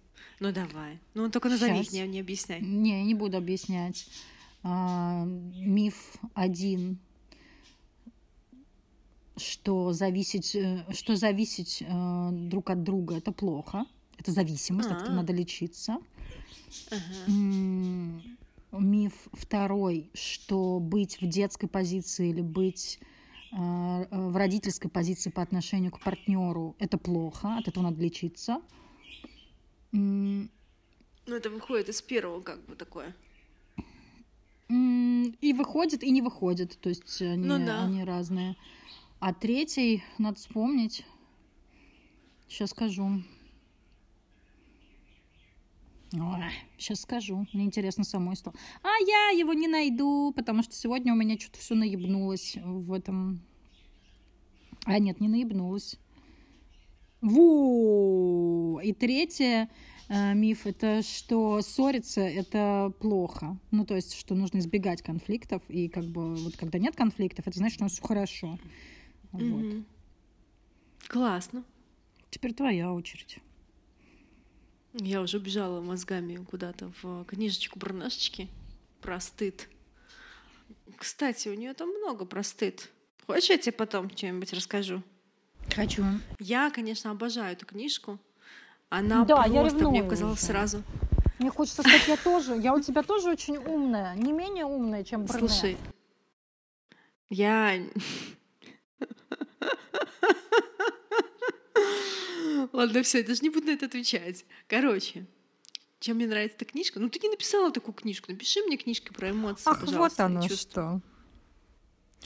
Ну 0.40 0.52
давай. 0.52 0.98
Ну 1.14 1.30
только 1.30 1.48
назови 1.48 1.80
их, 1.80 1.92
не, 1.92 2.06
не 2.06 2.20
объясняй. 2.20 2.60
Не, 2.60 2.98
я 2.98 3.04
не 3.04 3.14
буду 3.14 3.36
объяснять. 3.36 4.06
А, 4.62 5.24
миф 5.24 6.16
один 6.34 6.98
что 9.36 9.92
зависеть, 9.92 10.54
э, 10.54 10.84
что 10.92 11.16
зависеть 11.16 11.82
э, 11.86 12.28
друг 12.32 12.70
от 12.70 12.82
друга 12.82 13.16
это 13.16 13.32
плохо, 13.32 13.84
это 14.18 14.32
зависимость, 14.32 14.90
от 14.90 15.02
этого 15.02 15.16
надо 15.16 15.32
лечиться. 15.32 15.98
М, 17.26 18.22
Миф 18.72 19.28
второй, 19.32 20.10
что 20.12 20.80
быть 20.80 21.20
в 21.20 21.26
детской 21.26 21.68
позиции 21.68 22.30
или 22.30 22.40
быть 22.40 22.98
э, 23.52 23.56
в 23.56 24.36
родительской 24.36 24.90
позиции 24.90 25.30
по 25.30 25.42
отношению 25.42 25.92
к 25.92 26.00
партнеру 26.00 26.74
это 26.78 26.98
плохо, 26.98 27.56
от 27.58 27.68
этого 27.68 27.84
надо 27.84 28.02
лечиться. 28.02 28.60
Ну, 29.98 30.48
это 31.34 31.50
выходит 31.50 31.88
из 31.88 32.02
первого, 32.02 32.40
как 32.40 32.64
бы 32.66 32.76
такое. 32.76 33.14
И 34.68 35.52
выходит, 35.52 36.02
и 36.02 36.10
не 36.10 36.22
выходит. 36.22 36.78
То 36.80 36.88
есть 36.88 37.20
они, 37.22 37.46
Ну 37.46 37.64
да. 37.64 37.84
они 37.84 38.04
разные. 38.04 38.56
А 39.20 39.32
третий, 39.32 40.02
надо 40.18 40.36
вспомнить. 40.36 41.04
Сейчас 42.48 42.70
скажу. 42.70 43.22
сейчас 46.78 47.00
скажу. 47.00 47.46
Мне 47.52 47.64
интересно 47.64 48.04
самой 48.04 48.36
стало. 48.36 48.56
А 48.82 48.88
я 49.06 49.38
его 49.38 49.52
не 49.52 49.68
найду, 49.68 50.32
потому 50.34 50.62
что 50.62 50.74
сегодня 50.74 51.12
у 51.12 51.16
меня 51.16 51.38
что-то 51.38 51.58
все 51.58 51.74
наебнулось 51.74 52.56
в 52.62 52.92
этом. 52.92 53.40
А 54.84 54.98
нет, 54.98 55.20
не 55.20 55.28
наебнулось. 55.28 55.98
Во! 57.26 58.80
И 58.84 58.92
третье 58.92 59.68
э, 60.08 60.34
миф 60.34 60.64
это 60.64 61.02
что 61.02 61.60
ссориться 61.60 62.20
это 62.20 62.92
плохо. 63.00 63.58
Ну, 63.72 63.84
то 63.84 63.96
есть, 63.96 64.14
что 64.14 64.36
нужно 64.36 64.58
избегать 64.58 65.02
конфликтов. 65.02 65.60
И 65.68 65.88
как 65.88 66.04
бы 66.04 66.36
вот 66.36 66.56
когда 66.56 66.78
нет 66.78 66.94
конфликтов, 66.94 67.48
это 67.48 67.58
значит, 67.58 67.78
что 67.78 67.88
все 67.88 68.02
хорошо. 68.02 68.58
Вот. 69.32 69.42
Мгм. 69.42 69.86
Классно. 71.08 71.64
Теперь 72.30 72.54
твоя 72.54 72.92
очередь. 72.92 73.40
Я 74.94 75.20
уже 75.20 75.40
бежала 75.40 75.80
мозгами 75.80 76.36
куда-то 76.36 76.92
в 77.02 77.24
книжечку 77.24 77.80
Бронашечки 77.80 78.48
про 79.00 79.18
стыд. 79.18 79.68
Кстати, 80.96 81.48
у 81.48 81.54
нее 81.54 81.74
там 81.74 81.88
много 81.88 82.24
про 82.24 82.44
стыд. 82.44 82.92
Хочешь, 83.26 83.50
я 83.50 83.58
тебе 83.58 83.72
потом 83.72 84.08
что-нибудь 84.10 84.52
расскажу? 84.52 85.02
Хочу. 85.74 86.04
Я, 86.38 86.70
конечно, 86.70 87.10
обожаю 87.10 87.52
эту 87.52 87.66
книжку. 87.66 88.18
Она 88.88 89.24
Да, 89.24 89.44
я 89.46 89.60
просто, 89.60 89.78
мне 89.78 89.84
ревную 89.84 90.04
показалось 90.04 90.38
уже. 90.38 90.46
сразу. 90.46 90.82
Мне 91.38 91.50
хочется 91.50 91.82
сказать, 91.82 92.08
я 92.08 92.16
тоже. 92.16 92.54
Я 92.56 92.74
у 92.74 92.80
тебя 92.80 93.02
тоже 93.02 93.30
очень 93.30 93.58
умная. 93.58 94.14
Не 94.14 94.32
менее 94.32 94.64
умная, 94.64 95.04
чем 95.04 95.26
Брене. 95.26 95.48
Слушай, 95.48 95.76
я... 97.28 97.74
Ладно, 102.72 103.02
все, 103.02 103.18
я 103.18 103.24
даже 103.24 103.40
не 103.42 103.50
буду 103.50 103.66
на 103.66 103.70
это 103.72 103.86
отвечать. 103.86 104.44
Короче, 104.68 105.26
чем 106.00 106.16
мне 106.16 106.26
нравится 106.26 106.56
эта 106.56 106.64
книжка? 106.64 107.00
Ну, 107.00 107.08
ты 107.08 107.18
не 107.20 107.28
написала 107.28 107.70
такую 107.70 107.94
книжку. 107.94 108.32
Напиши 108.32 108.60
мне 108.62 108.76
книжки 108.76 109.12
про 109.12 109.30
эмоции, 109.30 109.64
Ах, 109.66 109.80
вот 109.80 109.86
пожалуйста, 109.86 110.22
и 110.22 110.26
оно 110.26 110.48
что. 110.48 111.00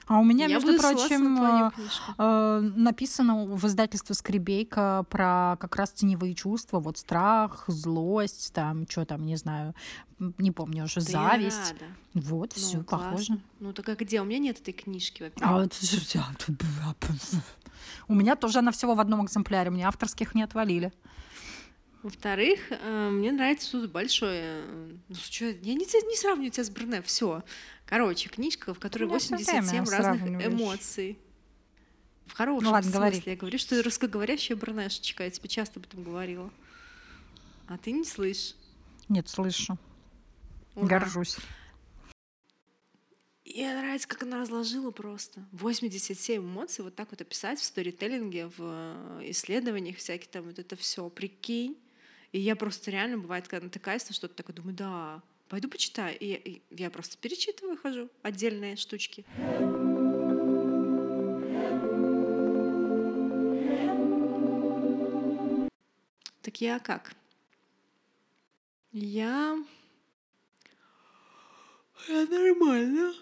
А 0.06 0.18
у 0.18 0.24
меня, 0.24 0.46
Я 0.46 0.54
между 0.56 0.76
прочим, 0.76 1.34
на 1.36 1.68
э, 1.68 1.70
книжку. 1.76 2.14
э, 2.18 2.60
написано 2.74 3.44
в 3.44 3.64
издательстве 3.66 4.16
Скребейка 4.16 5.04
про 5.08 5.56
как 5.60 5.76
раз 5.76 5.92
теневые 5.92 6.34
чувства, 6.34 6.80
вот 6.80 6.98
страх, 6.98 7.64
злость, 7.68 8.52
там, 8.52 8.88
что 8.88 9.04
там, 9.04 9.24
не 9.24 9.36
знаю, 9.36 9.72
не 10.18 10.50
помню 10.50 10.84
уже, 10.84 10.96
Да 10.96 11.06
зависть. 11.06 11.74
Вот, 12.14 12.52
Ну, 12.56 12.60
все 12.62 12.82
похоже. 12.82 13.38
Ну, 13.60 13.72
так 13.72 13.88
а 13.88 13.94
где? 13.94 14.20
У 14.20 14.24
меня 14.24 14.38
нет 14.40 14.60
этой 14.60 14.72
книжки, 14.72 15.22
во-первых. 15.22 15.48
А 15.48 15.60
вот 15.60 15.78
у 18.08 18.14
меня 18.14 18.34
тоже 18.34 18.58
она 18.58 18.72
всего 18.72 18.94
в 18.94 19.00
одном 19.00 19.24
экземпляре, 19.24 19.70
мне 19.70 19.86
авторских 19.86 20.34
не 20.34 20.42
отвалили. 20.42 20.92
Во-вторых, 22.02 22.60
э, 22.70 23.10
мне 23.10 23.30
нравится 23.30 23.72
тут 23.72 23.90
большое... 23.90 24.42
э, 24.64 24.92
Ну, 25.08 25.14
чё, 25.28 25.50
я 25.50 25.74
не, 25.74 25.84
не 25.84 26.16
сравниваю 26.16 26.50
тебя 26.50 26.64
с 26.64 26.70
Брене, 26.70 27.02
все. 27.02 27.42
Короче, 27.90 28.28
книжка, 28.28 28.72
в 28.72 28.78
которой 28.78 29.08
Ну, 29.08 29.18
всё 29.18 29.36
87 29.36 29.64
время 29.64 29.90
разных 29.90 30.46
эмоций. 30.46 31.18
В 32.26 32.32
хорошем 32.32 32.64
Ну 32.64 32.70
ладно, 32.70 32.88
смысле. 32.88 33.10
говори. 33.10 33.22
Я 33.26 33.36
говорю, 33.36 33.58
что 33.58 33.82
русскоговорящая 33.82 34.56
Брнешечка. 34.56 35.24
Я 35.24 35.30
тебе 35.30 35.48
часто 35.48 35.80
об 35.80 35.86
этом 35.86 36.04
говорила. 36.04 36.52
А 37.66 37.76
ты 37.78 37.90
не 37.90 38.04
слышишь. 38.04 38.54
Нет, 39.08 39.28
слышу. 39.28 39.76
Ура. 40.76 40.86
Горжусь. 41.00 41.36
И 43.44 43.54
мне 43.60 43.74
нравится, 43.74 44.06
как 44.06 44.22
она 44.22 44.38
разложила 44.38 44.92
просто. 44.92 45.44
87 45.50 46.40
эмоций 46.40 46.84
вот 46.84 46.94
так 46.94 47.10
вот 47.10 47.20
описать 47.20 47.58
в 47.58 47.64
сторителлинге, 47.64 48.46
в 48.46 48.54
э, 48.60 49.22
исследованиях 49.30 49.96
всяких 49.96 50.28
там, 50.28 50.44
вот 50.44 50.60
это 50.60 50.76
все, 50.76 51.08
прикинь. 51.10 51.76
И 52.30 52.38
я 52.38 52.54
просто 52.54 52.92
реально, 52.92 53.18
бывает, 53.18 53.48
когда 53.48 53.64
натыкаюсь 53.64 54.08
на 54.08 54.14
что-то 54.14 54.34
такое, 54.36 54.54
думаю, 54.54 54.76
да, 54.76 55.22
пойду 55.50 55.68
почитаю. 55.68 56.16
И, 56.18 56.32
и 56.32 56.62
я 56.70 56.90
просто 56.90 57.18
перечитываю, 57.18 57.76
хожу 57.76 58.08
отдельные 58.22 58.76
штучки. 58.76 59.26
Так 66.40 66.60
я 66.60 66.78
как? 66.78 67.14
Я... 68.92 69.62
Я 72.08 72.26
нормально. 72.26 73.12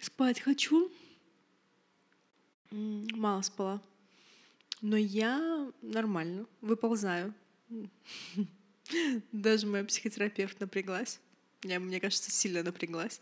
Спать 0.00 0.40
хочу. 0.40 0.90
Мало 2.70 3.42
спала. 3.42 3.82
Но 4.80 4.96
я 4.96 5.70
нормально 5.82 6.46
выползаю. 6.60 7.34
Даже 9.32 9.66
моя 9.66 9.84
психотерапевт 9.84 10.60
напряглась. 10.60 11.20
Я, 11.62 11.78
мне 11.78 12.00
кажется, 12.00 12.30
сильно 12.30 12.62
напряглась. 12.62 13.20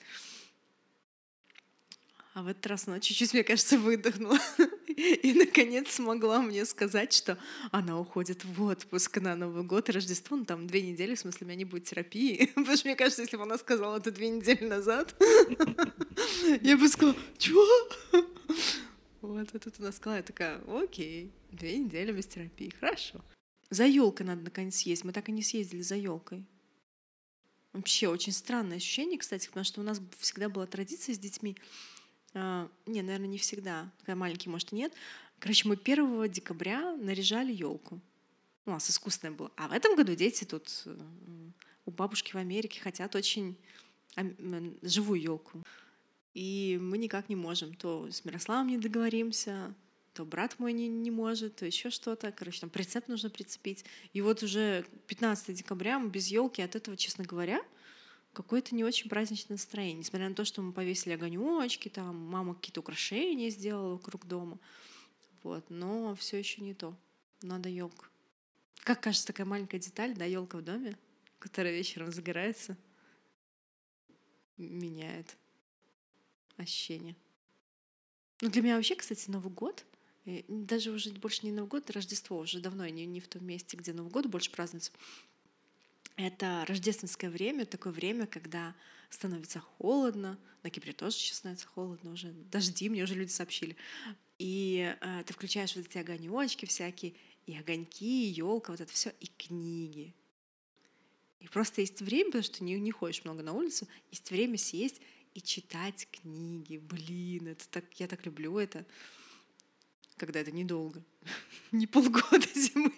А 2.32 2.42
в 2.42 2.46
этот 2.46 2.64
раз 2.68 2.86
она 2.86 3.00
чуть-чуть, 3.00 3.34
мне 3.34 3.42
кажется, 3.42 3.76
выдохнула. 3.76 4.38
И, 4.96 5.32
наконец, 5.32 5.90
смогла 5.90 6.40
мне 6.40 6.64
сказать, 6.64 7.12
что 7.12 7.36
она 7.72 7.98
уходит 7.98 8.44
в 8.44 8.62
отпуск 8.62 9.18
на 9.18 9.34
Новый 9.34 9.64
год 9.64 9.88
и 9.88 9.92
Рождество. 9.92 10.36
Ну, 10.36 10.44
там 10.44 10.68
две 10.68 10.82
недели, 10.82 11.16
в 11.16 11.18
смысле, 11.18 11.44
у 11.44 11.48
меня 11.48 11.56
не 11.56 11.64
будет 11.64 11.84
терапии. 11.84 12.46
Потому 12.54 12.76
что, 12.76 12.88
мне 12.88 12.96
кажется, 12.96 13.22
если 13.22 13.36
бы 13.36 13.42
она 13.42 13.58
сказала 13.58 13.96
это 13.96 14.12
две 14.12 14.28
недели 14.28 14.64
назад, 14.64 15.14
я 16.62 16.76
бы 16.76 16.88
сказала, 16.88 17.16
чего? 17.36 17.66
Вот, 19.22 19.48
а 19.52 19.58
тут 19.58 19.74
она 19.80 19.90
сказала, 19.90 20.18
я 20.18 20.22
такая, 20.22 20.60
окей, 20.68 21.32
две 21.50 21.78
недели 21.78 22.12
без 22.12 22.26
терапии, 22.26 22.72
хорошо. 22.78 23.20
За 23.70 23.86
елкой 23.86 24.26
надо 24.26 24.42
наконец 24.42 24.76
съесть. 24.76 25.04
Мы 25.04 25.12
так 25.12 25.28
и 25.28 25.32
не 25.32 25.42
съездили 25.42 25.82
за 25.82 25.96
елкой. 25.96 26.44
Вообще 27.72 28.08
очень 28.08 28.32
странное 28.32 28.78
ощущение, 28.78 29.18
кстати, 29.18 29.46
потому 29.46 29.64
что 29.64 29.80
у 29.80 29.84
нас 29.84 30.02
всегда 30.18 30.48
была 30.48 30.66
традиция 30.66 31.14
с 31.14 31.18
детьми. 31.18 31.56
а, 32.34 32.68
не, 32.86 33.02
наверное, 33.02 33.28
не 33.28 33.38
всегда. 33.38 33.90
Когда 33.98 34.16
маленький, 34.16 34.48
может, 34.48 34.72
нет. 34.72 34.92
Короче, 35.38 35.68
мы 35.68 35.76
1 35.76 36.30
декабря 36.30 36.96
наряжали 36.96 37.52
елку. 37.52 38.00
У 38.66 38.70
нас 38.70 38.90
искусственная 38.90 39.36
была. 39.36 39.50
А 39.56 39.68
в 39.68 39.72
этом 39.72 39.96
году 39.96 40.14
дети 40.14 40.44
тут 40.44 40.82
э, 40.84 40.98
у 41.86 41.90
бабушки 41.90 42.32
в 42.32 42.36
Америке 42.36 42.80
хотят 42.80 43.14
очень 43.14 43.56
живую 44.82 45.20
елку. 45.20 45.62
И 46.34 46.78
мы 46.80 46.98
никак 46.98 47.28
не 47.28 47.36
можем. 47.36 47.74
То 47.74 48.10
с 48.10 48.24
Мирославом 48.24 48.68
не 48.68 48.78
договоримся, 48.78 49.74
то 50.20 50.26
брат 50.26 50.58
мой 50.58 50.74
не, 50.74 50.86
не 50.86 51.10
может, 51.10 51.56
то 51.56 51.64
еще 51.64 51.88
что-то. 51.88 52.30
Короче, 52.30 52.60
там 52.60 52.68
прицеп 52.68 53.08
нужно 53.08 53.30
прицепить. 53.30 53.86
И 54.12 54.20
вот 54.20 54.42
уже 54.42 54.84
15 55.06 55.56
декабря 55.56 55.98
мы 55.98 56.10
без 56.10 56.26
елки 56.26 56.60
от 56.60 56.76
этого, 56.76 56.94
честно 56.94 57.24
говоря, 57.24 57.62
какое-то 58.34 58.74
не 58.74 58.84
очень 58.84 59.08
праздничное 59.08 59.54
настроение. 59.54 60.00
Несмотря 60.00 60.28
на 60.28 60.34
то, 60.34 60.44
что 60.44 60.60
мы 60.60 60.74
повесили 60.74 61.14
огонечки, 61.14 61.88
там 61.88 62.18
мама 62.18 62.54
какие-то 62.54 62.80
украшения 62.80 63.48
сделала 63.48 63.94
вокруг 63.94 64.26
дома. 64.26 64.58
Вот, 65.42 65.64
но 65.70 66.14
все 66.16 66.36
еще 66.38 66.60
не 66.60 66.74
то. 66.74 66.94
Надо 67.40 67.70
елку. 67.70 68.04
Как 68.80 69.02
кажется, 69.02 69.26
такая 69.26 69.46
маленькая 69.46 69.78
деталь, 69.78 70.14
да, 70.14 70.26
елка 70.26 70.58
в 70.58 70.62
доме, 70.62 70.98
которая 71.38 71.72
вечером 71.72 72.12
загорается, 72.12 72.76
меняет 74.58 75.34
ощущение. 76.58 77.16
Ну, 78.42 78.50
для 78.50 78.60
меня 78.60 78.76
вообще, 78.76 78.96
кстати, 78.96 79.30
Новый 79.30 79.50
год, 79.50 79.86
э, 80.24 80.42
даже 80.48 80.90
уже 80.90 81.10
больше 81.12 81.46
не 81.46 81.52
Новый 81.52 81.68
год, 81.68 81.90
Рождество, 81.90 82.38
уже 82.38 82.60
давно 82.60 82.86
не, 82.88 83.06
не 83.06 83.20
в 83.20 83.28
том 83.28 83.44
месте, 83.44 83.76
где 83.76 83.92
Новый 83.92 84.10
год 84.10 84.26
больше 84.26 84.50
празднуется. 84.50 84.92
Это 86.16 86.64
рождественское 86.68 87.30
время, 87.30 87.64
такое 87.64 87.92
время, 87.92 88.26
когда 88.26 88.74
становится 89.08 89.60
холодно. 89.60 90.38
На 90.62 90.70
Кипре 90.70 90.92
тоже 90.92 91.16
сейчас 91.16 91.38
становится 91.38 91.66
холодно 91.66 92.12
уже. 92.12 92.32
Дожди, 92.50 92.88
мне 92.88 93.02
уже 93.04 93.14
люди 93.14 93.30
сообщили. 93.30 93.76
И 94.38 94.94
э, 95.00 95.22
ты 95.26 95.32
включаешь 95.32 95.74
вот 95.76 95.86
эти 95.86 95.98
огонечки 95.98 96.66
всякие, 96.66 97.14
и 97.46 97.56
огоньки, 97.56 98.28
и 98.28 98.32
елка, 98.32 98.72
вот 98.72 98.80
это 98.80 98.92
все, 98.92 99.12
и 99.20 99.26
книги. 99.26 100.14
И 101.40 101.48
просто 101.48 101.80
есть 101.80 102.00
время, 102.02 102.26
потому 102.26 102.44
что 102.44 102.62
не, 102.62 102.78
не 102.78 102.90
ходишь 102.90 103.24
много 103.24 103.42
на 103.42 103.52
улицу, 103.52 103.88
есть 104.10 104.30
время 104.30 104.56
сесть 104.56 105.00
и 105.34 105.40
читать 105.40 106.06
книги. 106.10 106.76
Блин, 106.76 107.48
это 107.48 107.66
так, 107.68 107.84
я 107.98 108.06
так 108.06 108.24
люблю 108.26 108.58
это, 108.58 108.84
когда 110.20 110.40
это 110.40 110.52
недолго. 110.52 111.02
Не 111.72 111.86
полгода 111.86 112.46
зимы. 112.54 112.92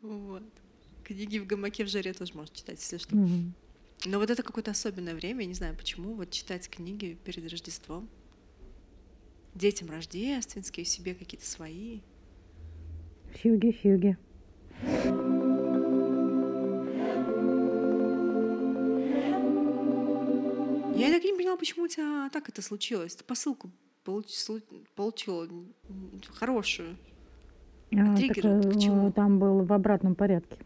Вот. 0.00 0.44
Книги 1.02 1.38
в 1.38 1.46
гамаке 1.46 1.84
в 1.84 1.88
жаре 1.88 2.12
тоже 2.12 2.32
можно 2.34 2.54
читать, 2.54 2.78
если 2.78 2.98
что. 2.98 3.16
Мгм. 3.16 3.54
Но 4.04 4.18
вот 4.20 4.30
это 4.30 4.44
какое-то 4.44 4.70
особенное 4.70 5.16
время, 5.16 5.40
я 5.40 5.46
не 5.46 5.54
знаю 5.54 5.76
почему, 5.76 6.14
вот 6.14 6.30
читать 6.30 6.68
книги 6.70 7.18
перед 7.24 7.50
Рождеством. 7.50 8.08
Детям 9.54 9.90
рождественские, 9.90 10.86
себе 10.86 11.14
какие-то 11.14 11.46
свои. 11.46 12.00
Фьюги, 13.34 13.72
фьюги. 13.72 14.16
Я 20.96 21.10
так 21.10 21.24
и 21.24 21.32
не 21.32 21.36
поняла, 21.36 21.56
почему 21.56 21.84
у 21.86 21.88
тебя 21.88 22.30
так 22.32 22.48
это 22.48 22.62
случилось. 22.62 23.16
Ты 23.16 23.24
посылку 23.24 23.72
получ- 24.08 24.62
получила 24.94 25.46
хорошую. 26.32 26.96
А, 27.92 28.16
триггер 28.16 28.42
так, 28.42 28.54
это 28.54 28.68
э, 28.68 28.72
почему? 28.72 29.12
Там 29.12 29.38
был 29.38 29.62
в 29.64 29.72
обратном 29.72 30.14
порядке. 30.14 30.56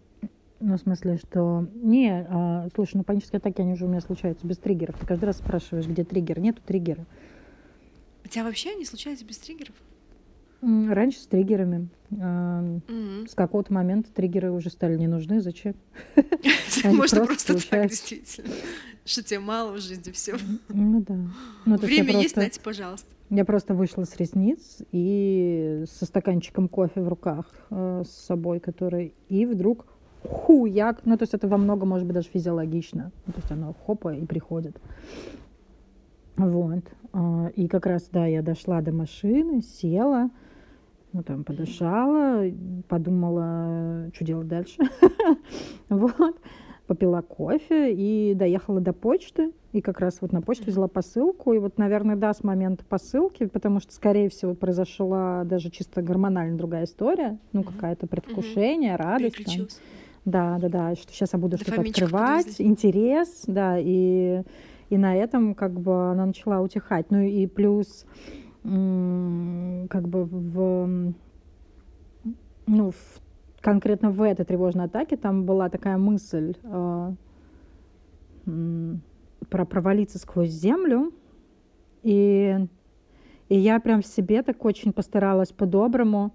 Ну, 0.61 0.77
в 0.77 0.81
смысле, 0.81 1.19
что... 1.19 1.67
Не, 1.75 2.25
а, 2.29 2.69
слушай, 2.75 2.97
ну, 2.97 3.03
панические 3.03 3.39
атаки, 3.39 3.61
они 3.61 3.73
уже 3.73 3.85
у 3.85 3.89
меня 3.89 4.01
случаются 4.01 4.47
без 4.47 4.59
триггеров. 4.59 4.97
Ты 4.99 5.07
каждый 5.07 5.25
раз 5.25 5.39
спрашиваешь, 5.39 5.87
где 5.87 6.05
триггер. 6.05 6.39
Нету 6.39 6.63
триггера. 6.65 7.05
У 8.25 8.29
тебя 8.29 8.45
вообще 8.45 8.75
не 8.77 8.85
случается 8.85 9.25
без 9.25 9.39
триггеров? 9.39 9.75
Раньше 10.63 11.19
с 11.19 11.27
триггерами. 11.27 11.89
Мгм. 12.11 13.27
С 13.29 13.35
какого-то 13.35 13.73
момента 13.73 14.13
триггеры 14.13 14.53
уже 14.53 14.71
стали 14.71 14.97
не 14.97 15.09
нужны. 15.09 15.41
Зачем? 15.41 15.75
Они 16.85 16.97
Можно 16.97 17.27
просто 17.27 17.55
так, 17.55 17.61
случаются. 17.61 17.97
действительно. 17.97 18.55
Что 19.05 19.23
тебе 19.25 19.41
мало 19.41 19.73
в 19.73 19.81
жизни, 19.81 20.13
все. 20.13 20.37
Ну 20.69 21.05
да. 21.07 21.19
Ну, 21.67 21.77
Время 21.77 22.21
есть, 22.21 22.37
дайте, 22.37 22.61
пожалуйста. 22.61 23.09
Я 23.35 23.47
просто 23.47 23.73
вышла 23.73 24.05
с 24.05 24.15
ресниц 24.19 24.83
и 24.93 25.85
со 25.91 26.05
стаканчиком 26.05 26.69
кофе 26.69 27.01
в 27.01 27.09
руках 27.09 27.47
э, 27.71 28.03
с 28.05 28.11
собой, 28.11 28.61
который... 28.61 29.15
И 29.31 29.47
вдруг 29.47 29.87
хуяк. 30.23 31.01
Ну, 31.07 31.17
то 31.17 31.23
есть 31.23 31.33
это 31.33 31.49
во 31.49 31.57
многом, 31.57 31.89
может 31.89 32.07
быть, 32.07 32.15
даже 32.15 32.29
физиологично. 32.29 33.11
Ну, 33.27 33.33
то 33.33 33.39
есть 33.39 33.51
оно 33.51 33.73
хопа 33.87 34.15
и 34.15 34.27
приходит. 34.27 34.79
Вот. 36.37 36.85
А, 37.15 37.51
И 37.57 37.69
как 37.69 37.87
раз, 37.87 38.07
да, 38.13 38.27
я 38.27 38.43
дошла 38.43 38.83
до 38.83 38.93
машины, 38.93 39.63
села, 39.63 40.29
ну, 41.15 41.23
там, 41.23 41.45
подышала, 41.45 42.45
подумала, 42.87 44.11
что 44.13 44.25
делать 44.27 44.49
дальше. 44.49 44.83
Вот. 45.89 46.37
Попила 46.87 47.23
кофе 47.23 47.93
и 47.95 48.35
доехала 48.35 48.81
до 48.81 48.93
почты. 48.93 49.53
И 49.73 49.81
как 49.81 50.01
раз 50.01 50.19
вот 50.21 50.33
на 50.33 50.43
почту 50.43 50.65
взяла 50.67 50.89
посылку. 50.89 51.53
И 51.55 51.59
вот, 51.59 51.79
наверное, 51.79 52.17
да, 52.17 52.35
с 52.35 52.45
момента 52.45 52.85
посылки, 52.85 53.47
потому 53.47 53.81
что, 53.81 53.93
скорее 53.95 54.29
всего, 54.29 54.55
произошла 54.55 55.45
даже 55.45 55.71
чисто 55.71 56.03
гормонально 56.03 56.59
другая 56.59 56.85
история. 56.85 57.39
Ну, 57.53 57.63
какая-то 57.63 58.07
предвкушение, 58.07 58.97
радость. 58.97 59.37
там. 59.37 59.45
Да, 60.25 60.59
да, 60.61 60.69
да, 60.69 60.95
что 60.95 61.13
сейчас 61.13 61.33
я 61.33 61.39
буду 61.39 61.57
что-то 61.57 61.81
открывать, 62.05 62.61
интерес, 62.61 63.45
да, 63.47 63.77
и, 63.79 64.43
и 64.91 64.97
на 64.97 65.17
этом 65.17 65.55
как 65.55 65.73
бы 65.81 66.11
она 66.13 66.27
начала 66.27 66.61
утихать. 66.61 67.07
Ну 67.11 67.21
и 67.21 67.47
плюс 67.47 68.05
как 68.63 68.71
бы 70.09 70.25
в, 70.25 71.13
ну, 72.67 72.91
в- 72.91 73.22
конкретно 73.63 74.11
в 74.11 74.21
этой 74.23 74.45
тревожной 74.45 74.87
атаке 74.87 75.17
там 75.17 75.45
была 75.45 75.71
такая 75.71 75.97
мысль 75.97 76.55
э, 76.63 77.13
про 79.49 79.65
провалиться 79.65 80.19
сквозь 80.19 80.51
землю, 80.51 81.13
и, 82.03 82.59
и 83.49 83.59
я 83.59 83.81
прям 83.81 84.03
в 84.03 84.07
себе 84.07 84.43
так 84.43 84.65
очень 84.65 84.93
постаралась 84.93 85.53
по-доброму 85.53 86.33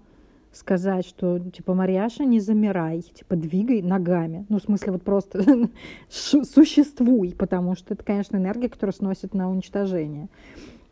сказать, 0.50 1.06
что, 1.06 1.38
типа, 1.38 1.74
Марьяша, 1.74 2.24
не 2.24 2.40
замирай, 2.40 3.02
типа, 3.02 3.36
двигай 3.36 3.82
ногами. 3.82 4.46
Ну, 4.48 4.58
в 4.58 4.62
смысле, 4.62 4.92
вот 4.92 5.02
просто 5.02 5.68
существуй, 6.08 7.34
потому 7.38 7.76
что 7.76 7.94
это, 7.94 8.02
конечно, 8.02 8.36
энергия, 8.38 8.68
которая 8.68 8.94
сносит 8.94 9.34
на 9.34 9.50
уничтожение. 9.50 10.28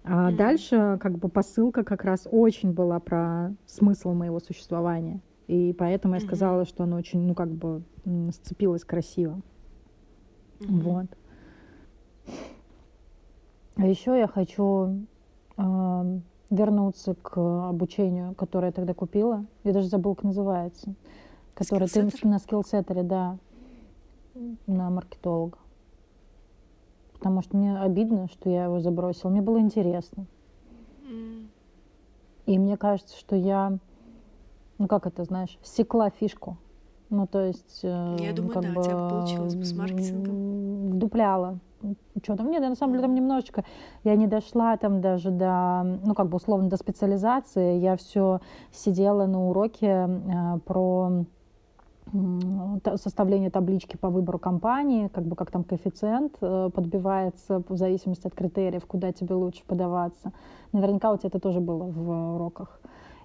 А 0.05 0.31
дальше, 0.31 0.99
как 1.01 1.19
бы, 1.19 1.29
посылка 1.29 1.85
как 1.85 2.05
раз 2.05 2.29
очень 2.31 2.73
была 2.73 3.01
про 3.01 3.55
смысл 3.67 4.13
моего 4.13 4.39
существования. 4.39 5.21
И 5.47 5.73
поэтому 5.73 6.15
я 6.15 6.21
Мгм. 6.21 6.27
сказала, 6.29 6.65
что 6.65 6.85
она 6.85 6.97
очень, 6.97 7.21
ну, 7.21 7.35
как 7.35 7.49
бы, 7.51 7.83
сцепилась 8.33 8.85
красиво. 8.85 9.41
Мгм. 10.61 10.81
Вот. 10.81 11.07
А 13.77 13.87
еще 13.87 14.19
я 14.19 14.27
хочу 14.27 15.07
ам, 15.57 16.23
вернуться 16.51 17.15
к 17.15 17.37
обучению, 17.69 18.35
которое 18.35 18.69
я 18.69 18.73
тогда 18.73 18.95
купила. 18.95 19.45
Я 19.65 19.73
даже 19.73 19.89
забыла, 19.89 20.15
как 20.15 20.25
называется. 20.25 20.95
Которое 21.55 21.87
ты 21.87 22.09
на 22.27 22.39
скиллсеттере, 22.39 23.03
да, 23.03 23.39
на 24.67 24.91
маркетолога. 24.91 25.59
Потому 27.13 27.43
что 27.43 27.57
мне 27.57 27.79
обидно, 27.79 28.29
что 28.29 28.51
я 28.51 28.65
его 28.65 28.81
забросила. 28.81 29.31
Мне 29.31 29.41
было 29.41 29.59
интересно. 29.59 30.27
М. 31.09 31.49
И 32.45 32.59
мне 32.59 32.77
кажется, 32.77 33.17
что 33.19 33.37
я, 33.37 33.79
ну 34.79 34.89
как 34.89 35.07
это, 35.07 35.25
знаешь, 35.25 35.59
секла 35.63 36.11
фишку. 36.11 36.57
Ну, 37.09 37.27
то 37.27 37.41
есть... 37.41 37.81
э, 37.85 38.17
Я 38.19 38.33
думаю, 38.33 38.53
как 38.53 38.63
да, 38.65 38.71
у 38.71 38.75
бы, 38.75 38.83
тебя 38.83 38.97
получилось 39.09 39.55
бы 39.55 39.65
с 39.65 39.73
маркетингом. 39.77 40.35
м, 40.35 40.91
Вдупляла. 40.91 41.59
Что 42.21 42.37
там? 42.37 42.51
Нет, 42.51 42.63
я 42.63 42.69
на 42.69 42.75
самом 42.75 42.95
деле 42.95 43.03
там 43.05 43.15
немножечко... 43.15 43.63
Я 44.03 44.17
не 44.17 44.27
дошла 44.27 44.77
там 44.77 45.01
даже 45.01 45.31
до, 45.31 45.83
ну, 46.05 46.15
как 46.15 46.29
бы 46.29 46.37
условно, 46.37 46.69
до 46.69 46.77
специализации. 46.77 47.79
Я 47.79 47.97
все 47.97 48.41
сидела 48.73 49.27
на 49.27 49.49
уроке 49.49 49.87
э, 49.87 50.59
про 50.65 51.25
составление 52.97 53.51
таблички 53.51 53.97
по 53.97 54.11
выбору 54.11 54.39
компании, 54.39 55.09
как 55.09 55.25
бы 55.25 55.35
как 55.37 55.51
там 55.51 55.65
коэффициент 55.65 56.37
э, 56.41 56.71
подбивается 56.73 57.63
в 57.69 57.77
зависимости 57.77 58.27
от 58.27 58.35
критериев, 58.35 58.87
куда 58.87 59.13
тебе 59.13 59.35
лучше 59.35 59.63
подаваться. 59.67 60.33
Наверняка 60.73 61.13
у 61.13 61.17
тебя 61.17 61.29
это 61.29 61.41
тоже 61.41 61.61
было 61.61 61.83
в 61.85 62.35
уроках. 62.37 62.81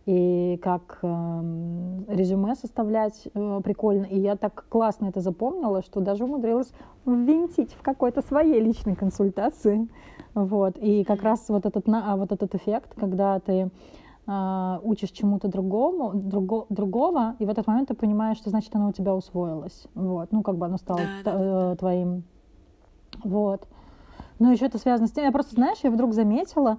И 0.07 0.59
как 0.63 0.99
эм, 1.03 2.05
резюме 2.07 2.55
составлять 2.55 3.27
э, 3.33 3.61
прикольно. 3.63 4.05
И 4.05 4.19
я 4.19 4.35
так 4.35 4.65
классно 4.67 5.05
это 5.07 5.21
запомнила, 5.21 5.83
что 5.83 5.99
даже 5.99 6.23
умудрилась 6.25 6.71
ввинтить 7.05 7.73
в 7.73 7.83
какой-то 7.83 8.21
своей 8.23 8.59
личной 8.59 8.95
консультации. 8.95 9.87
Вот. 10.33 10.77
И 10.77 11.03
как 11.03 11.21
раз 11.21 11.47
вот 11.49 11.65
этот, 11.65 11.87
на- 11.87 12.13
а, 12.13 12.15
вот 12.17 12.31
этот 12.31 12.55
эффект, 12.55 12.93
когда 12.95 13.39
ты 13.39 13.69
а, 14.27 14.79
учишь 14.83 15.11
чему-то 15.11 15.47
другому, 15.47 16.11
друго, 16.13 16.65
другого, 16.69 17.35
и 17.39 17.45
в 17.45 17.49
этот 17.49 17.67
момент 17.67 17.89
ты 17.89 17.93
понимаешь, 17.93 18.37
что 18.37 18.49
значит 18.49 18.75
оно 18.75 18.89
у 18.89 18.91
тебя 18.91 19.13
усвоилось. 19.15 19.87
Вот. 19.93 20.31
Ну, 20.31 20.41
как 20.41 20.57
бы 20.57 20.65
оно 20.65 20.77
стало 20.77 21.01
Да, 21.23 21.31
та- 21.31 21.37
да, 21.37 21.43
да, 21.43 21.73
э, 21.73 21.75
твоим. 21.75 22.23
Вот. 23.23 23.67
Но 24.39 24.51
еще 24.51 24.65
это 24.65 24.77
связано 24.79 25.07
с 25.07 25.11
тем, 25.11 25.25
я 25.25 25.31
просто, 25.31 25.53
знаешь, 25.53 25.77
я 25.83 25.91
вдруг 25.91 26.13
заметила, 26.13 26.77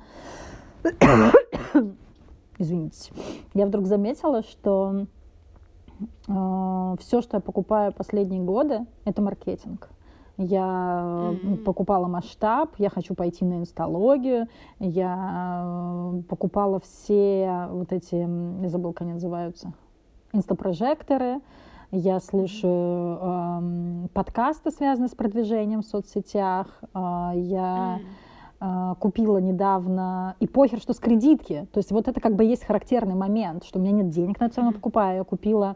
извините, 2.62 3.12
я 3.54 3.66
вдруг 3.66 3.86
заметила, 3.86 4.42
что 4.42 5.06
все, 6.24 7.20
что 7.22 7.36
я 7.36 7.40
покупаю 7.40 7.92
последние 7.92 8.42
годы, 8.42 8.86
это 9.04 9.22
маркетинг. 9.22 9.88
Я 10.38 11.02
э, 11.04 11.36
Мгм. 11.42 11.58
покупала 11.58 12.08
масштаб, 12.08 12.70
я 12.78 12.88
хочу 12.88 13.14
пойти 13.14 13.44
на 13.44 13.58
инсталогию, 13.58 14.48
я 14.80 15.62
э, 15.64 16.22
покупала 16.28 16.80
все 16.80 17.68
вот 17.70 17.92
эти, 17.92 18.14
я 18.62 18.68
забыла, 18.68 18.92
как 18.92 19.02
они 19.02 19.12
называются, 19.12 19.74
инстапрожекторы, 20.32 21.40
я 21.90 22.18
слушаю 22.20 23.18
эм, 23.20 24.08
подкасты, 24.14 24.70
связанные 24.70 25.10
с 25.10 25.14
продвижением 25.14 25.82
в 25.82 25.86
соцсетях, 25.86 26.80
а, 26.94 27.32
я 27.34 28.00
М. 28.00 28.06
а, 28.64 28.94
купила 28.94 29.38
недавно, 29.38 30.36
и 30.38 30.46
похер, 30.46 30.78
что 30.78 30.92
с 30.92 31.00
кредитки. 31.00 31.66
То 31.72 31.78
есть 31.78 31.90
вот 31.90 32.06
это 32.06 32.20
как 32.20 32.36
бы 32.36 32.44
есть 32.44 32.64
характерный 32.64 33.16
момент, 33.16 33.64
что 33.64 33.80
у 33.80 33.82
меня 33.82 33.90
нет 33.90 34.10
денег, 34.10 34.40
я 34.40 34.48
все 34.48 34.60
равно 34.60 34.72
покупаю. 34.72 35.16
Я 35.16 35.24
купила, 35.24 35.74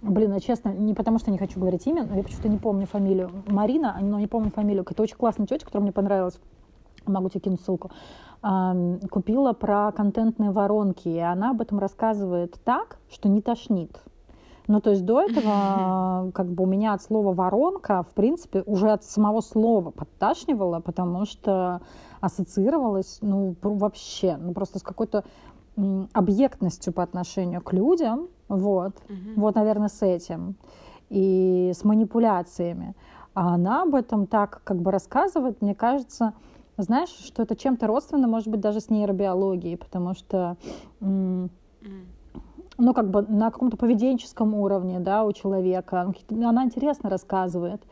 блин, 0.00 0.32
я 0.32 0.40
честно, 0.40 0.70
не 0.70 0.94
потому 0.94 1.20
что 1.20 1.30
не 1.30 1.38
хочу 1.38 1.60
говорить 1.60 1.86
имя, 1.86 2.04
но 2.04 2.16
я 2.16 2.24
почему-то 2.24 2.48
не 2.48 2.58
помню 2.58 2.88
фамилию. 2.88 3.30
Марина, 3.46 3.96
но 4.00 4.18
не 4.18 4.26
помню 4.26 4.50
фамилию. 4.50 4.84
Это 4.90 5.00
очень 5.00 5.14
классная 5.14 5.46
тетя, 5.46 5.64
которая 5.64 5.84
мне 5.84 5.92
понравилась. 5.92 6.40
Могу 7.06 7.28
тебе 7.28 7.38
кинуть 7.38 7.60
ссылку. 7.60 7.92
Купила 9.08 9.52
про 9.52 9.92
контентные 9.92 10.50
воронки, 10.50 11.06
и 11.06 11.20
она 11.20 11.50
об 11.50 11.60
этом 11.60 11.78
рассказывает 11.78 12.58
так, 12.64 12.98
что 13.12 13.28
не 13.28 13.40
тошнит. 13.40 14.02
Ну, 14.72 14.80
то 14.80 14.88
есть 14.88 15.04
до 15.04 15.20
этого 15.20 16.30
как 16.32 16.46
бы 16.46 16.62
у 16.64 16.66
меня 16.66 16.94
от 16.94 17.02
слова 17.02 17.34
воронка, 17.34 18.02
в 18.04 18.14
принципе, 18.14 18.62
уже 18.64 18.90
от 18.90 19.04
самого 19.04 19.42
слова 19.42 19.90
подташнивало, 19.90 20.80
потому 20.80 21.26
что 21.26 21.82
ассоциировалось, 22.22 23.18
ну, 23.20 23.54
вообще, 23.60 24.38
ну, 24.40 24.54
просто 24.54 24.78
с 24.78 24.82
какой-то 24.82 25.24
объектностью 26.14 26.94
по 26.94 27.02
отношению 27.02 27.60
к 27.60 27.74
людям, 27.74 28.28
вот, 28.48 28.94
Мгм. 29.10 29.34
вот, 29.36 29.56
наверное, 29.56 29.88
с 29.88 30.00
этим, 30.00 30.56
и 31.10 31.72
с 31.74 31.84
манипуляциями. 31.84 32.94
А 33.34 33.54
она 33.54 33.82
об 33.82 33.94
этом 33.94 34.26
так 34.26 34.62
как 34.64 34.78
бы 34.80 34.90
рассказывает, 34.90 35.60
мне 35.60 35.74
кажется, 35.74 36.32
знаешь, 36.78 37.10
что 37.10 37.42
это 37.42 37.56
чем-то 37.56 37.86
родственно, 37.86 38.26
может 38.26 38.48
быть, 38.48 38.60
даже 38.60 38.80
с 38.80 38.88
нейробиологией, 38.88 39.76
потому 39.76 40.14
что 40.14 40.56
М. 41.02 41.50
ну, 42.78 42.94
как 42.94 43.10
бы 43.10 43.22
на 43.22 43.50
каком-то 43.50 43.76
поведенческом 43.76 44.54
уровне, 44.54 45.00
да, 45.00 45.24
у 45.24 45.32
человека. 45.32 46.12
Она 46.30 46.64
интересно 46.64 47.10
рассказывает. 47.10 47.82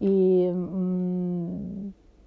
И, 0.00 0.52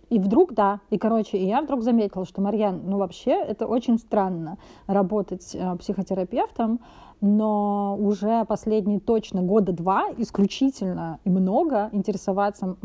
и 0.09 0.19
вдруг, 0.19 0.53
да, 0.53 0.79
и, 0.89 0.97
короче, 0.97 1.37
и 1.37 1.45
я 1.45 1.61
вдруг 1.61 1.83
заметила, 1.83 2.25
что, 2.25 2.41
Марьян, 2.41 2.81
ну, 2.85 2.97
вообще, 2.97 3.31
это 3.31 3.67
очень 3.67 3.97
странно 3.97 4.57
работать 4.87 5.53
э, 5.53 5.75
психотерапевтом, 5.75 6.79
но 7.19 7.97
уже 7.99 8.45
последние 8.45 8.99
точно 8.99 9.41
года 9.41 9.73
два 9.73 10.05
исключительно 10.17 11.19
и 11.25 11.29
много 11.29 11.89
интересоваться 11.91 12.77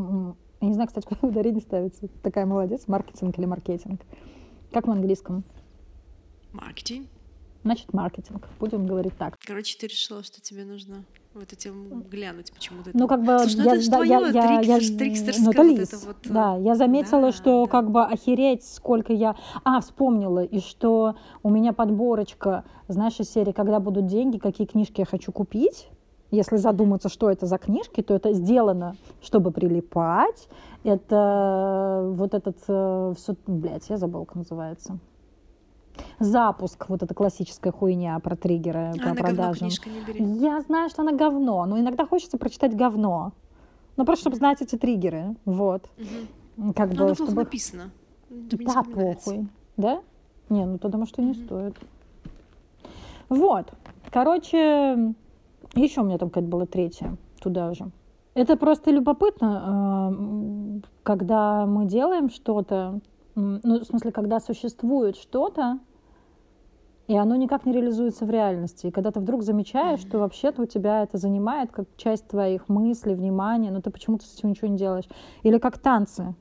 я 0.62 0.68
не 0.68 0.74
знаю, 0.74 0.86
кстати, 0.86 1.06
куда 1.06 1.18
ударение 1.28 1.60
ставится. 1.60 2.06
Такая 2.22 2.46
молодец. 2.46 2.86
Маркетинг 2.86 3.36
или 3.36 3.46
маркетинг? 3.46 4.00
Как 4.70 4.86
в 4.86 4.90
английском? 4.90 5.42
Маркетинг. 6.52 7.08
Значит, 7.64 7.92
маркетинг. 7.92 8.48
Будем 8.58 8.86
говорить 8.86 9.16
так. 9.16 9.38
Короче, 9.46 9.76
ты 9.78 9.86
решила, 9.86 10.22
что 10.24 10.40
тебе 10.40 10.64
нужно 10.64 11.04
в 11.32 11.42
эту 11.42 11.56
тему 11.56 12.02
глянуть 12.10 12.52
почему-то. 12.52 12.90
Ну, 12.92 13.06
как 13.06 13.22
бы... 13.22 13.38
Слушай, 13.38 13.56
ну 13.56 13.64
я, 13.64 13.72
это 13.72 13.82
же 13.82 13.90
да, 13.90 13.96
твое, 13.96 14.10
я, 14.10 14.28
я, 14.28 14.60
я, 14.60 14.78
трикстерское 14.78 15.44
ну, 15.44 15.50
это 15.50 15.62
вот 15.62 15.78
это 15.78 16.06
вот... 16.06 16.16
Да, 16.24 16.56
я 16.56 16.74
заметила, 16.74 17.20
да, 17.22 17.32
что 17.32 17.64
да. 17.64 17.70
как 17.70 17.90
бы 17.90 18.04
охереть, 18.04 18.64
сколько 18.64 19.12
я... 19.12 19.36
А, 19.64 19.80
вспомнила, 19.80 20.44
и 20.44 20.60
что 20.60 21.14
у 21.42 21.50
меня 21.50 21.72
подборочка, 21.72 22.64
знаешь, 22.88 23.18
из 23.20 23.30
серии 23.30 23.52
«Когда 23.52 23.80
будут 23.80 24.06
деньги, 24.06 24.38
какие 24.38 24.66
книжки 24.66 25.00
я 25.00 25.06
хочу 25.06 25.32
купить?» 25.32 25.88
Если 26.30 26.56
задуматься, 26.56 27.10
что 27.10 27.30
это 27.30 27.46
за 27.46 27.58
книжки, 27.58 28.02
то 28.02 28.14
это 28.14 28.32
сделано, 28.32 28.96
чтобы 29.22 29.52
прилипать. 29.52 30.48
Это 30.82 32.10
вот 32.14 32.34
этот... 32.34 32.56
э, 32.68 33.14
Все, 33.16 33.36
блядь, 33.46 33.88
я 33.90 33.98
забыла, 33.98 34.24
как 34.24 34.36
называется. 34.36 34.98
Запуск, 36.18 36.88
вот 36.88 37.02
эта 37.02 37.14
классическая 37.14 37.72
хуйня 37.72 38.18
про 38.20 38.36
триггеры, 38.36 38.92
А, 38.94 38.96
про 38.96 39.08
на 39.08 39.14
говно 39.14 39.26
продажу. 39.26 39.58
книжка 39.60 39.90
не 39.90 40.00
бери. 40.00 40.24
Я 40.24 40.60
знаю, 40.62 40.88
что 40.88 41.02
она 41.02 41.12
говно, 41.12 41.64
но 41.66 41.78
иногда 41.78 42.06
хочется 42.06 42.38
прочитать 42.38 42.74
говно. 42.76 43.32
Ну, 43.96 44.04
просто 44.04 44.22
чтобы 44.22 44.36
знать 44.36 44.62
эти 44.62 44.76
триггеры. 44.76 45.36
Вот. 45.44 45.84
Мгм. 46.56 46.72
Как 46.74 46.90
Ну, 46.90 46.96
бы, 46.96 47.04
она 47.04 47.14
чтобы... 47.14 47.30
не 47.30 47.36
Да, 48.30 48.82
похуй. 48.82 49.48
Да? 49.76 50.00
Не, 50.48 50.64
ну 50.66 50.78
тогда, 50.78 50.98
может, 50.98 51.18
и 51.18 51.22
не 51.22 51.34
стоит. 51.34 51.76
Вот. 53.28 53.72
Короче, 54.10 55.14
еще 55.74 56.00
у 56.00 56.04
меня 56.04 56.18
там 56.18 56.28
какая-то 56.30 56.48
была 56.50 56.66
третья 56.66 57.16
туда 57.40 57.74
же. 57.74 57.90
Это 58.34 58.56
просто 58.56 58.90
любопытно, 58.90 60.10
э, 60.14 60.80
когда 61.02 61.66
мы 61.66 61.84
делаем 61.86 62.30
что-то, 62.30 63.00
ну, 63.34 63.80
в 63.80 63.84
смысле, 63.84 64.12
когда 64.12 64.40
существует 64.40 65.16
что-то, 65.16 65.78
и 67.08 67.16
оно 67.16 67.36
никак 67.36 67.66
не 67.66 67.72
реализуется 67.72 68.24
в 68.24 68.30
реальности. 68.30 68.86
И 68.86 68.90
когда 68.90 69.10
ты 69.10 69.20
вдруг 69.20 69.42
замечаешь, 69.42 70.00
что 70.00 70.18
вообще-то 70.18 70.62
у 70.62 70.66
тебя 70.66 71.02
это 71.02 71.18
занимает 71.18 71.70
как 71.70 71.86
часть 71.96 72.28
твоих 72.28 72.68
мыслей, 72.68 73.14
внимания, 73.14 73.70
но 73.70 73.80
ты 73.80 73.90
почему-то 73.90 74.24
с 74.24 74.34
этим 74.34 74.50
ничего 74.50 74.68
не 74.68 74.78
делаешь. 74.78 75.08
Или 75.42 75.58
как 75.58 75.78
танцы. 75.78 76.34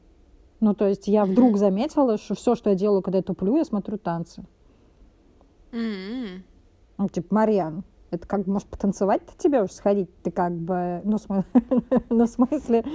Ну, 0.60 0.76
то 0.76 0.88
есть 0.88 1.08
я 1.08 1.26
вдруг 1.26 1.58
заметила, 1.58 2.18
что 2.18 2.36
все, 2.36 2.56
что 2.56 2.70
я 2.70 2.76
делаю, 2.76 3.02
когда 3.02 3.18
я 3.18 3.24
туплю, 3.24 3.58
я 3.58 3.66
смотрю 3.66 3.98
танцы. 3.98 4.44
М-м. 5.72 6.44
Ну, 6.98 7.10
типа, 7.10 7.34
Марьян, 7.34 7.84
это 8.12 8.28
как 8.28 8.44
бы, 8.44 8.54
может, 8.54 8.68
потанцевать-то 8.68 9.34
тебе 9.38 9.64
уж 9.64 9.72
сходить? 9.72 10.10
Ты 10.22 10.30
как 10.30 10.54
бы, 10.54 11.02
ну, 11.04 11.18
см- 11.18 11.46
ну, 12.10 12.26
в 12.26 12.30
смысле, 12.30 12.86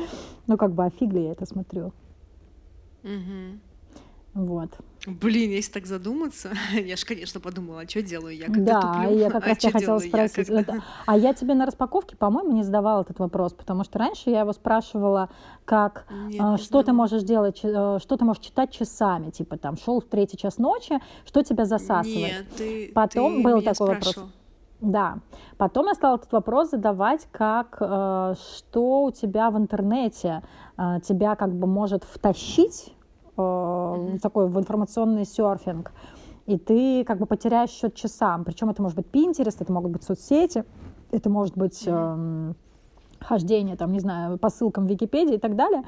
ну, 0.47 0.57
как 0.57 0.73
бы, 0.73 0.85
офигли 0.85 1.19
я 1.21 1.33
это 1.33 1.45
смотрю. 1.45 1.93
Мгм. 3.03 3.61
Вот. 4.37 4.69
Блин, 5.07 5.51
если 5.51 5.73
так 5.73 5.87
задуматься, 5.87 6.51
я 6.75 6.97
же, 6.97 7.07
конечно, 7.07 7.41
подумала, 7.41 7.81
а 7.81 7.89
что 7.89 8.03
делаю 8.03 8.37
я, 8.37 8.47
когда 8.47 8.81
Да, 8.81 8.93
туплю? 9.05 9.19
я 9.19 9.31
как 9.31 9.45
а 9.47 9.49
раз 9.49 9.59
тебя 9.59 9.73
хотела 9.73 9.99
делаю 9.99 10.03
я, 10.23 10.29
спросить. 10.29 10.49
когда- 10.55 10.83
А 11.07 11.17
я 11.17 11.33
тебе 11.33 11.55
на 11.55 11.65
распаковке, 11.65 12.17
по-моему, 12.17 12.53
не 12.53 12.63
задавала 12.63 13.01
этот 13.01 13.19
вопрос, 13.19 13.55
потому 13.55 13.83
что 13.85 13.99
раньше 13.99 14.29
я 14.29 14.41
его 14.41 14.53
спрашивала, 14.53 15.31
как 15.65 16.05
Нет, 16.29 16.39
а, 16.41 16.53
не 16.53 16.59
что 16.59 16.83
ты 16.83 16.93
можешь 16.93 17.23
делать, 17.23 17.61
э, 17.63 17.99
что 17.99 18.17
ты 18.19 18.25
можешь 18.27 18.43
читать 18.43 18.73
часами, 18.73 19.31
типа 19.31 19.57
там 19.57 19.79
шел 19.79 20.03
в 20.03 20.05
третий 20.05 20.37
час 20.37 20.59
ночи, 20.59 20.99
что 21.25 21.43
тебя 21.43 21.65
засасывает. 21.65 22.19
Нет, 22.19 22.47
ты, 22.59 22.93
Потом 22.95 23.37
ты 23.39 23.43
был 23.43 23.63
такой 23.63 23.87
вопрос. 23.89 24.03
спрашивал. 24.11 24.29
Да. 24.83 25.19
Потом 25.57 25.87
я 25.87 25.95
стала 25.95 26.17
этот 26.17 26.31
вопрос 26.33 26.71
задавать, 26.73 27.27
как 27.33 27.79
э, 27.81 28.35
что 28.59 29.05
у 29.05 29.11
тебя 29.13 29.51
в 29.51 29.57
интернете 29.57 30.43
э, 30.77 31.01
тебя 31.03 31.37
как 31.37 31.55
бы 31.55 31.67
может 31.67 32.05
втащить 32.05 32.93
э, 33.37 34.19
такой 34.23 34.49
в 34.49 34.59
информационный 34.59 35.25
серфинг. 35.25 35.93
И 36.47 36.59
ты 36.59 37.05
как 37.05 37.19
бы 37.19 37.27
потеряешь 37.27 37.71
счет 37.71 37.95
часам. 37.95 38.45
Причем 38.45 38.71
это 38.71 38.81
может 38.81 38.97
быть 38.97 39.07
Pinterest, 39.13 39.57
это 39.59 39.73
могут 39.73 39.93
быть 39.93 40.05
соцсети, 40.05 40.65
это 41.11 41.29
может 41.29 41.57
быть 41.59 41.83
эм, 41.87 42.55
хождение, 43.21 43.77
там, 43.77 43.93
не 43.93 44.01
знаю, 44.01 44.39
по 44.39 44.49
ссылкам 44.49 44.87
в 44.87 44.91
Википедии 44.91 45.35
и 45.35 45.39
так 45.39 45.57
далее. 45.57 45.83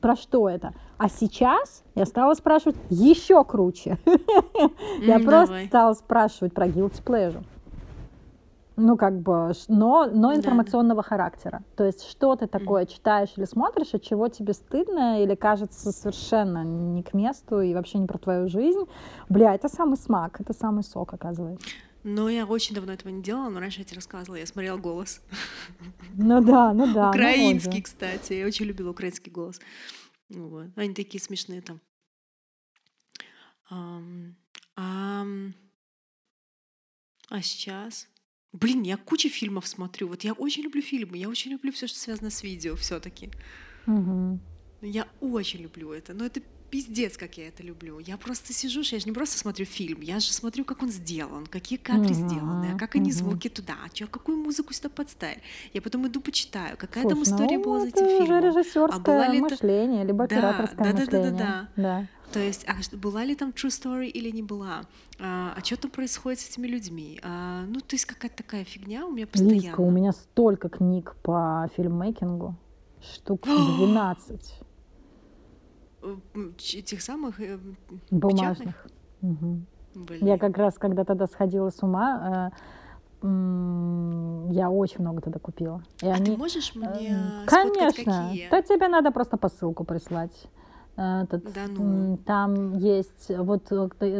Про 0.00 0.16
что 0.16 0.48
это? 0.48 0.74
А 0.98 1.08
сейчас 1.08 1.84
я 1.94 2.06
стала 2.06 2.34
спрашивать 2.34 2.76
еще 2.88 3.44
круче. 3.44 3.98
Я 5.00 5.18
просто 5.20 5.66
стала 5.66 5.94
спрашивать 5.94 6.52
про 6.52 6.66
guilty 6.66 7.02
pleasure. 7.04 7.44
Ну, 8.82 8.96
как 8.96 9.20
бы, 9.20 9.52
но, 9.68 10.06
но 10.06 10.30
Да, 10.30 10.36
информационного 10.36 11.02
характера. 11.02 11.62
То 11.76 11.84
есть, 11.84 12.08
что 12.08 12.34
ты 12.34 12.46
такое 12.46 12.86
читаешь 12.86 13.30
или 13.36 13.44
смотришь, 13.44 13.94
от 13.94 14.02
чего 14.02 14.28
тебе 14.28 14.54
стыдно 14.54 15.22
или 15.22 15.34
кажется 15.34 15.92
совершенно 15.92 16.64
не 16.64 17.02
к 17.02 17.12
месту 17.12 17.60
и 17.60 17.74
вообще 17.74 17.98
не 17.98 18.06
про 18.06 18.18
твою 18.18 18.48
жизнь. 18.48 18.84
Бля, 19.28 19.54
это 19.54 19.68
самый 19.68 19.96
смак, 19.96 20.40
это 20.40 20.54
самый 20.54 20.82
сок, 20.82 21.12
оказывается. 21.12 21.68
Но 22.02 22.30
я 22.30 22.46
очень 22.46 22.74
давно 22.74 22.94
этого 22.94 23.12
не 23.12 23.22
делала, 23.22 23.50
но 23.50 23.60
раньше 23.60 23.80
я 23.80 23.84
тебе 23.84 23.96
рассказывала, 23.96 24.36
я 24.36 24.46
смотрела 24.46 24.78
голос. 24.78 25.20
Ну 26.14 26.42
да, 26.42 26.72
ну 26.72 26.92
да. 26.94 27.04
ну. 27.04 27.08
Украинский, 27.10 27.82
кстати. 27.82 28.32
Я 28.32 28.46
очень 28.46 28.64
любила 28.64 28.90
украинский 28.90 29.30
голос. 29.30 29.60
Ну 30.30 30.48
Вот. 30.48 30.66
Они 30.76 30.94
такие 30.94 31.22
смешные 31.22 31.60
там. 31.60 31.80
Ам, 33.68 34.34
ам, 34.76 35.54
А 37.28 37.42
сейчас? 37.42 38.08
Блин, 38.52 38.82
я 38.82 38.96
кучу 38.96 39.28
фильмов 39.28 39.66
смотрю. 39.66 40.08
Вот 40.08 40.24
я 40.24 40.32
очень 40.32 40.62
люблю 40.62 40.82
фильмы. 40.82 41.16
Я 41.16 41.28
очень 41.28 41.52
люблю 41.52 41.70
все, 41.72 41.86
что 41.86 41.98
связано 41.98 42.30
с 42.30 42.42
видео 42.42 42.74
все-таки. 42.76 43.30
Мгм. 43.86 44.40
Я 44.82 45.06
очень 45.20 45.60
люблю 45.60 45.92
это. 45.92 46.14
Но 46.14 46.24
это 46.24 46.42
пиздец, 46.70 47.16
как 47.16 47.36
я 47.38 47.48
это 47.48 47.62
люблю. 47.62 47.98
Я 47.98 48.16
просто 48.16 48.52
сижу, 48.52 48.80
я 48.82 48.98
же 49.00 49.06
не 49.06 49.12
просто 49.12 49.38
смотрю 49.38 49.66
фильм, 49.66 50.00
я 50.00 50.20
же 50.20 50.32
смотрю, 50.32 50.64
как 50.64 50.82
он 50.82 50.88
сделан, 50.90 51.46
какие 51.46 51.78
кадры 51.78 52.14
Мгм, 52.14 52.28
сделаны, 52.28 52.72
а 52.74 52.78
как 52.78 52.94
они 52.94 53.10
мгм. 53.10 53.18
звуки 53.18 53.48
туда, 53.48 53.74
а 53.84 53.88
чё, 53.90 54.06
какую 54.06 54.38
музыку 54.38 54.72
сюда 54.72 54.88
подставили. 54.88 55.42
Я 55.74 55.82
потом 55.82 56.06
иду 56.06 56.20
почитаю, 56.20 56.76
какая 56.76 57.04
там 57.04 57.24
Слушай, 57.24 57.32
история 57.32 57.58
ну, 57.58 57.64
была 57.64 57.80
за 57.80 57.88
это 57.88 58.04
этим 58.04 58.24
фильмом. 58.24 58.44
режиссерское 58.44 58.96
А 58.96 58.98
была 59.00 59.28
ли 59.28 59.38
это- 59.38 59.50
мышление, 59.50 60.04
либо 60.04 60.26
Да, 60.28 60.36
операторское 60.36 60.92
да-да-да-да-да. 60.92 61.30
мышление. 61.30 61.68
Да. 61.76 62.06
То 62.32 62.38
есть, 62.38 62.64
а 62.68 62.76
была 62.96 63.24
ли 63.24 63.34
там 63.34 63.50
true 63.50 63.70
story 63.70 64.06
или 64.08 64.30
не 64.30 64.42
была? 64.42 64.82
А, 65.18 65.58
что 65.64 65.76
там 65.76 65.90
происходит 65.90 66.38
с 66.38 66.48
этими 66.50 66.68
людьми? 66.68 67.18
А, 67.24 67.64
ну, 67.66 67.80
то 67.80 67.96
есть 67.96 68.04
какая-то 68.06 68.36
такая 68.36 68.62
фигня 68.62 69.04
у 69.04 69.10
меня 69.10 69.26
постоянно. 69.26 69.54
Лизка, 69.60 69.80
у 69.80 69.90
меня 69.90 70.12
столько 70.12 70.68
книг 70.68 71.16
по 71.24 71.68
фильммейкингу. 71.76 72.54
Штук 73.02 73.42
12 73.46 74.60
Этих 76.74 77.02
самых 77.02 77.40
э, 77.40 77.58
бумажных. 78.10 78.86
Блин. 79.20 79.66
Я 80.26 80.38
как 80.38 80.56
раз, 80.56 80.74
когда 80.78 81.04
тогда 81.04 81.26
сходила 81.26 81.70
с 81.70 81.82
ума, 81.82 82.52
э, 83.22 83.26
я 84.52 84.70
очень 84.70 85.00
много 85.00 85.20
тогда 85.20 85.38
купила. 85.38 85.82
И 86.02 86.06
А 86.08 86.14
ты 86.14 86.22
они, 86.22 86.36
можешь 86.36 86.72
э, 86.74 86.78
мне 86.78 86.88
Конечно. 87.46 87.90
какие? 87.90 88.48
То 88.48 88.62
тебе 88.62 88.88
надо 88.88 89.10
просто 89.10 89.36
посылку 89.36 89.84
прислать. 89.84 90.32
Этот, 90.96 91.44
Да 91.52 91.62
ну. 91.68 92.18
Там 92.26 92.76
есть 92.76 93.30
вот 93.30 93.72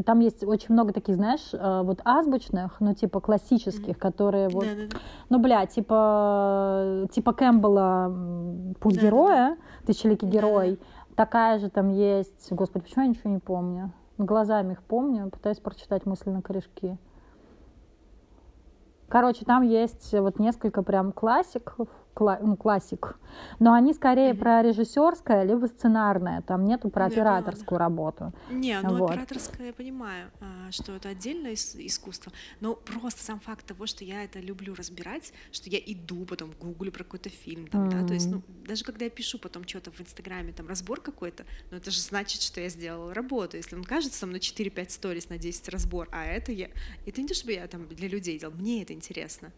там 0.07 0.21
есть 0.21 0.45
очень 0.45 0.73
много 0.73 0.93
таких, 0.95 1.17
знаешь, 1.17 1.51
вот 1.53 2.01
азбучных, 2.05 2.81
ну 2.81 2.95
типа 2.95 3.21
классических, 3.21 3.99
которые 3.99 4.49
вот, 4.49 4.65
Да-да-да. 4.65 4.97
ну 5.29 5.39
бля, 5.41 5.67
типа 5.67 7.07
типа 7.13 7.33
Кэмпбелла 7.35 8.75
Путь 8.81 8.95
Да-да-да. 8.95 9.07
героя, 9.07 9.57
Тысячеликий 9.85 10.27
Да-да. 10.29 10.39
герой. 10.39 10.79
Такая 11.21 11.59
же 11.59 11.69
там 11.69 11.91
есть. 11.91 12.51
Господи, 12.51 12.87
почему 12.87 13.05
я 13.05 13.11
ничего 13.11 13.29
не 13.29 13.41
помню? 13.41 13.93
Глазами 14.17 14.73
их 14.73 14.83
помню, 14.83 15.29
пытаюсь 15.29 15.59
прочитать 15.59 16.07
мысли 16.07 16.31
на 16.31 16.41
корешки. 16.41 16.97
Короче, 19.07 19.45
там 19.45 19.63
есть 19.63 20.15
вот 20.15 20.39
несколько 20.39 20.83
прям 20.83 21.13
классиков, 21.13 21.77
кла- 21.79 21.89
классик. 22.15 23.17
Но 23.59 23.73
они 23.73 23.95
скорее 23.95 24.35
про 24.35 24.63
режиссерское 24.63 25.45
либо 25.45 25.67
сценарное. 25.67 26.43
Там 26.43 26.65
нету 26.65 26.91
про 26.91 27.07
Ну, 27.07 27.13
операторскую 27.13 27.79
работу. 27.79 28.33
Не, 28.51 28.81
ну 28.83 28.99
Вот. 28.99 29.11
операторское 29.13 29.69
я 29.69 29.73
понимаю, 29.73 30.31
а, 30.41 30.71
что 30.71 30.93
это 30.93 31.09
отдельное 31.09 31.53
ис- 31.53 31.77
искусство, 31.79 32.33
но 32.61 32.75
просто 32.75 33.23
сам 33.23 33.41
факт 33.41 33.65
того, 33.67 33.87
что 33.87 34.05
я 34.05 34.25
это 34.25 34.41
люблю 34.41 34.75
разбирать, 34.75 35.33
что 35.53 35.71
я 35.71 35.79
иду, 35.79 36.25
потом 36.27 36.51
гуглю 36.61 36.93
про 36.93 37.05
какой-то 37.05 37.29
фильм, 37.31 37.67
там, 37.69 37.89
да, 37.89 38.05
то 38.05 38.15
есть, 38.15 38.31
ну, 38.31 38.43
даже 38.67 38.85
когда 38.85 39.05
я 39.05 39.11
пишу 39.11 39.39
потом 39.39 39.67
что-то 39.67 39.91
в 39.91 40.01
Инстаграме, 40.01 40.53
там, 40.53 40.67
разбор 40.69 41.01
какой-то, 41.01 41.45
ну, 41.71 41.77
это 41.77 41.91
же 41.91 42.01
значит, 42.01 42.43
что 42.43 42.61
я 42.61 42.69
сделала 42.69 43.15
работу, 43.15 43.57
если 43.57 43.77
он 43.77 43.85
кажется 43.85 44.21
там 44.21 44.31
на 44.33 44.37
4-5 44.41 44.91
сторис, 44.91 45.29
на 45.29 45.39
10 45.39 45.69
разбор, 45.69 46.09
а 46.13 46.25
это 46.25 46.53
я, 46.53 46.69
это 47.07 47.21
не 47.21 47.29
то, 47.29 47.35
чтобы 47.35 47.53
я 47.53 47.67
там 47.67 47.87
для 47.87 48.09
людей 48.09 48.39
делал, 48.39 48.55
мне 48.55 48.83
это 48.83 48.93
интересно. 48.93 49.53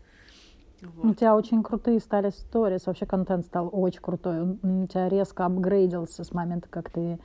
У 0.83 1.07
Вот. 1.07 1.19
тебя 1.19 1.37
очень 1.37 1.63
крутые 1.63 2.01
стали 2.01 2.31
сторис, 2.31 2.87
вообще 2.87 3.07
контент 3.07 3.47
стал 3.47 3.69
очень 3.73 4.01
крутой. 4.01 4.43
Он, 4.43 4.83
У 4.83 4.87
тебя 4.87 5.09
резко 5.09 5.47
апгрейдился 5.47 6.25
с 6.25 6.33
момента, 6.33 6.69
как 6.69 6.91
ты 6.91 7.19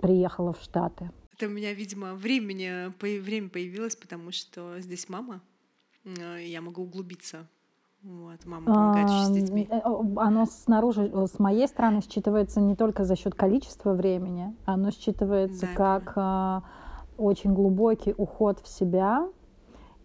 приехала 0.00 0.52
в 0.52 0.60
Штаты. 0.60 1.10
Это 1.34 1.46
у 1.46 1.50
меня, 1.50 1.72
видимо, 1.72 2.14
времени, 2.14 2.92
время 3.20 3.48
появилось, 3.48 3.96
потому 3.96 4.32
что 4.32 4.80
здесь 4.80 5.08
мама, 5.08 5.40
э, 6.04 6.44
я 6.44 6.60
могу 6.60 6.82
углубиться. 6.82 7.46
Вот, 8.02 8.44
мама 8.44 8.66
помогает 8.66 9.08
еще 9.08 9.24
с 9.24 9.30
детьми. 9.30 9.68
Э, 9.70 9.80
Оно 10.16 10.46
снаружи, 10.46 11.10
э, 11.12 11.26
с 11.26 11.38
моей 11.38 11.66
стороны, 11.66 11.98
считывается 11.98 12.60
не 12.60 12.76
только 12.76 13.04
за 13.04 13.16
счет 13.16 13.34
количества 13.34 13.94
времени, 13.94 14.54
оно 14.66 14.90
считывается 14.90 15.62
Да, 15.62 15.74
как 15.74 16.12
а, 16.16 16.62
очень 17.16 17.52
глубокий 17.54 18.14
уход 18.16 18.60
в 18.60 18.68
себя 18.68 19.28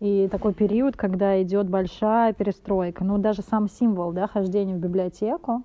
и 0.03 0.27
такой 0.27 0.53
период, 0.53 0.97
когда 0.97 1.41
идет 1.41 1.69
большая 1.69 2.33
перестройка. 2.33 3.05
Ну, 3.05 3.17
даже 3.19 3.41
сам 3.41 3.69
символ, 3.69 4.11
да, 4.11 4.27
хождения 4.27 4.75
в 4.75 4.79
библиотеку, 4.79 5.63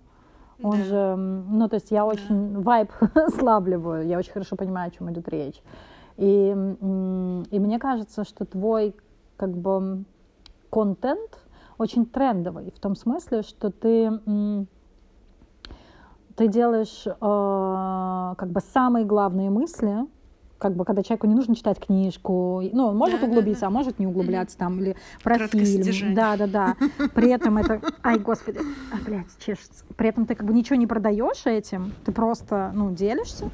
он 0.63 0.79
Да. 0.79 0.85
же, 0.85 1.17
ну, 1.17 1.69
то 1.69 1.75
есть 1.75 1.91
я 1.91 2.07
очень 2.07 2.61
вайб 2.63 2.89
славливаю, 3.41 4.07
я 4.07 4.17
очень 4.17 4.31
хорошо 4.31 4.55
понимаю, 4.55 4.89
о 4.89 4.91
чем 4.93 5.11
идет 5.11 5.29
речь. 5.29 5.61
И, 6.19 6.51
и 7.51 7.59
мне 7.59 7.79
кажется, 7.81 8.23
что 8.23 8.45
твой, 8.45 8.95
как 9.37 9.51
бы, 9.51 10.05
контент 10.71 11.41
очень 11.77 12.07
трендовый, 12.07 12.71
в 12.71 12.79
том 12.79 12.95
смысле, 12.95 13.43
что 13.43 13.73
ты, 13.73 14.21
ты 16.37 16.47
делаешь 16.47 17.07
э, 17.07 18.35
как 18.37 18.51
бы 18.51 18.61
самые 18.61 19.05
главные 19.05 19.51
мысли, 19.51 20.07
как 20.59 20.75
бы 20.75 20.85
когда 20.85 21.03
человеку 21.03 21.27
не 21.27 21.35
нужно 21.35 21.55
читать 21.55 21.79
книжку, 21.79 22.63
ну, 22.73 22.87
он 22.89 22.97
может 22.97 23.21
Да, 23.21 23.27
да, 23.27 23.33
углубиться, 23.33 23.63
да. 23.63 23.67
а 23.69 23.71
может 23.71 23.99
не 23.99 24.07
углубляться 24.07 24.59
там, 24.59 24.81
или 24.81 24.97
про 25.23 25.39
фильм. 25.49 26.15
Да, 26.15 26.37
да, 26.37 26.47
да. 26.47 26.77
При 27.15 27.31
этом 27.31 27.59
это, 27.59 27.81
ай, 28.03 28.19
господи, 28.19 28.61
а, 28.93 28.97
блядь, 29.05 29.27
чешется. 29.45 29.85
При 29.97 30.09
этом 30.09 30.27
ты 30.27 30.35
как 30.35 30.47
бы 30.47 30.53
ничего 30.53 30.77
не 30.77 30.87
продаешь 30.87 31.47
этим, 31.47 31.93
ты 32.05 32.13
просто, 32.13 32.73
ну, 32.75 32.91
делишься. 32.93 33.51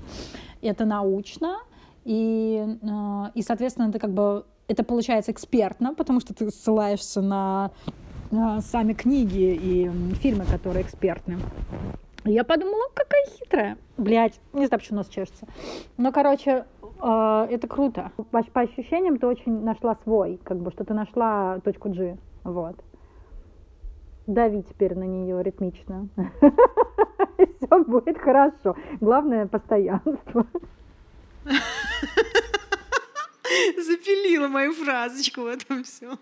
Это 0.63 0.85
научно, 0.87 1.59
и, 2.05 2.79
э, 2.83 3.31
и, 3.35 3.43
соответственно, 3.43 3.93
ты 3.93 3.99
как 3.99 4.11
бы 4.11 4.45
это 4.69 4.83
получается 4.83 5.33
экспертно, 5.33 5.95
потому 5.95 6.21
что 6.21 6.35
ты 6.35 6.51
ссылаешься 6.51 7.21
на 7.21 7.71
э, 8.31 8.61
сами 8.61 8.95
книги 8.95 9.59
и 9.61 9.91
фильмы, 10.17 10.45
которые 10.45 10.85
экспертны. 10.85 11.39
Я 12.25 12.43
подумала, 12.45 12.85
какая 12.95 13.27
хитрая. 13.27 13.77
Блять, 13.99 14.41
не 14.55 14.67
знаю, 14.67 14.81
почему 14.81 14.99
нос 14.99 15.09
чешется. 15.09 15.47
Ну, 15.99 16.11
короче, 16.11 16.65
э, 17.05 17.47
это 17.51 17.67
круто. 17.69 18.13
По, 18.31 18.43
по 18.43 18.61
ощущениям 18.63 19.19
ты 19.19 19.27
очень 19.27 19.63
нашла 19.63 19.97
свой, 20.05 20.41
как 20.43 20.59
бы, 20.59 20.71
что 20.73 20.85
ты 20.85 20.95
нашла 20.95 21.61
точку 21.61 21.91
G. 21.91 22.17
Вот. 22.45 22.77
Дави 24.27 24.63
теперь 24.63 24.95
на 24.95 25.05
нее 25.05 25.43
ритмично. 25.43 26.09
Все 27.37 27.85
будет 27.85 28.19
хорошо. 28.19 28.77
Главное 29.01 29.47
постоянство. 29.47 30.47
Запилила 33.77 34.49
мою 34.49 34.73
фразочку 34.73 35.43
в 35.43 35.47
этом 35.47 35.85
все. 35.85 36.17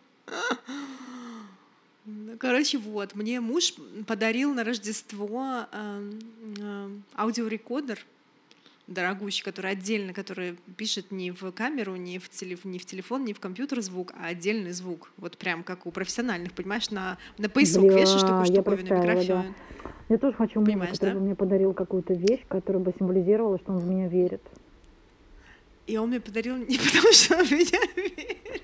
Короче, 2.39 2.79
вот, 2.79 3.15
мне 3.15 3.41
муж 3.41 3.75
подарил 4.07 4.53
на 4.53 4.65
Рождество 4.65 5.67
эм, 5.73 6.19
эм, 6.59 7.05
аудиорекордер 7.15 8.05
дорогущий, 8.93 9.43
который 9.43 9.73
отдельно, 9.73 10.13
который 10.13 10.57
пишет 10.77 11.11
не 11.11 11.31
в 11.31 11.51
камеру, 11.53 11.97
не 11.97 12.19
в, 12.19 12.29
телеф- 12.29 12.65
не 12.65 12.79
в 12.79 12.85
телефон, 12.87 13.25
не 13.25 13.33
в 13.33 13.41
компьютер 13.41 13.81
звук, 13.81 14.13
а 14.21 14.27
отдельный 14.27 14.73
звук. 14.73 15.11
Вот 15.17 15.39
прям 15.39 15.63
как 15.63 15.87
у 15.87 15.91
профессиональных, 15.91 16.53
понимаешь, 16.53 16.91
на, 16.91 17.19
на 17.39 17.49
поясок 17.49 17.83
Бля, 17.85 18.01
вешаешь 18.01 18.21
такую 18.23 18.41
я 18.41 18.47
штуковину, 18.47 18.89
представила, 18.89 19.07
да. 19.07 19.15
микрофон. 19.23 19.55
Я 20.09 20.19
тоже 20.19 20.37
хочу 20.37 20.61
мужа, 20.61 20.73
Понимаешь, 20.73 20.93
который 20.93 21.15
да? 21.15 21.19
бы 21.19 21.25
мне 21.25 21.35
подарил 21.35 21.73
какую-то 21.75 22.15
вещь, 22.15 22.41
которая 22.49 22.83
бы 22.83 22.93
символизировала, 22.99 23.59
что 23.59 23.73
он 23.73 23.79
в 23.79 23.87
меня 23.89 24.09
верит. 24.09 24.43
И 25.87 25.97
он 25.97 26.09
мне 26.11 26.21
подарил 26.21 26.57
не 26.57 26.79
потому, 26.93 27.13
что 27.13 27.37
он 27.39 27.45
в 27.45 27.51
меня 27.53 27.79
верит. 27.97 28.63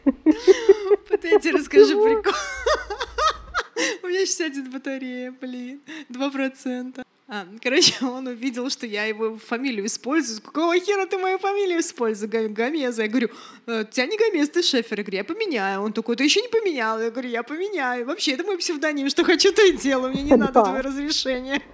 Вот 1.11 1.25
я 1.25 1.39
тебе 1.41 1.53
расскажу 1.59 2.03
прикол. 2.05 2.33
У 4.03 4.07
меня 4.09 4.21
61 4.21 4.71
батарея, 4.73 5.35
блин, 5.41 5.81
2%. 6.11 7.03
А, 7.31 7.47
короче, 7.63 7.93
он 8.07 8.27
увидел, 8.27 8.71
что 8.71 8.87
я 8.87 9.05
его 9.05 9.37
фамилию 9.37 9.85
использую. 9.87 10.41
Какого 10.41 10.79
хера 10.81 11.05
ты 11.07 11.19
мою 11.19 11.39
фамилию 11.39 11.81
используешь? 11.81 12.31
Га- 12.33 12.49
Гомеза. 12.49 13.03
Я 13.03 13.09
говорю, 13.09 13.29
«Э, 13.67 13.83
у 13.83 13.85
тебя 13.85 14.07
не 14.07 14.17
Гомез, 14.17 14.49
ты 14.49 14.63
Шефер. 14.63 14.99
Я 14.99 15.05
говорю, 15.05 15.17
я 15.19 15.25
поменяю. 15.25 15.83
Он 15.83 15.93
такой, 15.93 16.17
ты 16.17 16.25
еще 16.25 16.41
не 16.41 16.49
поменял. 16.49 16.99
Я 17.01 17.11
говорю, 17.11 17.29
я 17.29 17.43
поменяю. 17.43 18.07
Вообще, 18.07 18.33
это 18.33 18.45
мой 18.45 18.57
псевдоним. 18.57 19.11
Что 19.11 19.25
хочу, 19.25 19.53
то 19.53 19.63
и 19.63 19.73
делаю. 19.77 20.13
Мне 20.15 20.23
не 20.23 20.37
надо 20.37 20.63
твое 20.65 20.81
разрешение. 20.81 21.61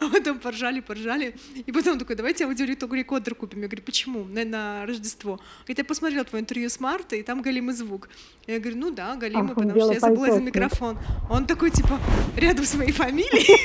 А 0.00 0.08
потом 0.10 0.38
поржали, 0.40 0.80
поржали. 0.80 1.34
И 1.54 1.72
потом 1.72 1.98
такой, 1.98 2.16
давайте 2.16 2.44
аудиорекордер 2.44 3.34
купим. 3.36 3.62
Я 3.62 3.68
говорю, 3.68 3.82
почему? 3.84 4.24
На, 4.24 4.44
на 4.44 4.84
Рождество. 4.86 5.40
Говорит, 5.60 5.78
я 5.78 5.84
посмотрела 5.84 6.24
твое 6.24 6.42
интервью 6.42 6.68
с 6.68 6.80
Мартой, 6.80 7.20
и 7.20 7.22
там 7.22 7.42
галимый 7.42 7.72
звук. 7.74 8.08
Я 8.46 8.58
говорю, 8.58 8.76
ну 8.78 8.90
да, 8.90 9.14
галимый, 9.14 9.42
он 9.42 9.54
потому 9.54 9.80
что 9.80 9.92
я 9.92 10.00
забыла 10.00 10.26
за 10.34 10.40
микрофон. 10.40 10.98
Он 11.30 11.46
такой, 11.46 11.70
типа, 11.70 11.98
рядом 12.36 12.64
с 12.66 12.74
моей 12.74 12.92
фамилией. 12.92 13.60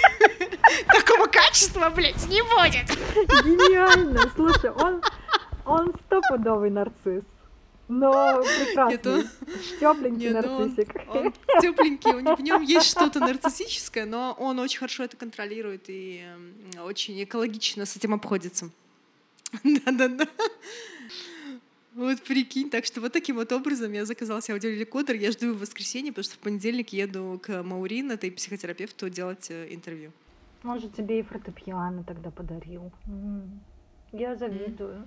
Такого 0.87 1.27
качества, 1.27 1.89
блядь, 1.89 2.27
не 2.27 2.41
будет. 2.41 2.87
Гениально! 3.43 4.31
Слушай, 4.35 4.71
он, 4.71 5.01
он 5.65 5.93
стопудовый 6.05 6.69
нарцисс. 6.69 7.23
Но 7.87 8.41
прекрасный. 8.41 8.91
Нет, 8.93 9.07
он- 9.07 9.23
Тепленький 9.81 10.29
Не, 10.29 10.41
ну 10.41 10.55
он, 10.55 10.67
нарциссик. 10.69 10.95
он 11.09 11.33
тепленький, 11.61 12.11
у 12.13 12.19
него- 12.21 12.35
в 12.37 12.41
нем 12.41 12.61
есть 12.61 12.87
что-то 12.89 13.19
нарциссическое, 13.19 14.05
но 14.05 14.33
он 14.39 14.59
очень 14.59 14.79
хорошо 14.79 15.03
это 15.03 15.17
контролирует 15.17 15.83
и 15.87 16.23
очень 16.85 17.21
экологично 17.21 17.85
с 17.85 17.97
этим 17.97 18.13
обходится. 18.13 18.69
Да-да-да. 19.63 20.25
Вот 21.93 22.21
прикинь, 22.21 22.69
так 22.69 22.85
что 22.85 23.01
вот 23.01 23.11
таким 23.11 23.35
вот 23.35 23.51
образом 23.51 23.91
я 23.91 24.05
заказала 24.05 24.41
себе 24.41 24.53
аудиорекордер, 24.53 25.15
я 25.17 25.29
жду 25.33 25.53
в 25.53 25.59
воскресенье, 25.59 26.13
потому 26.13 26.23
что 26.23 26.35
в 26.35 26.37
понедельник 26.39 26.93
еду 26.93 27.37
к 27.43 27.61
Маурин, 27.61 28.11
этой 28.11 28.31
психотерапевту, 28.31 29.09
делать 29.09 29.47
э, 29.49 29.67
интервью. 29.73 30.13
Может, 30.63 30.93
тебе 30.93 31.19
и 31.19 31.23
фортепиано 31.23 32.03
тогда 32.03 32.29
подарил. 32.29 32.91
Я 34.11 34.35
завидую. 34.35 35.05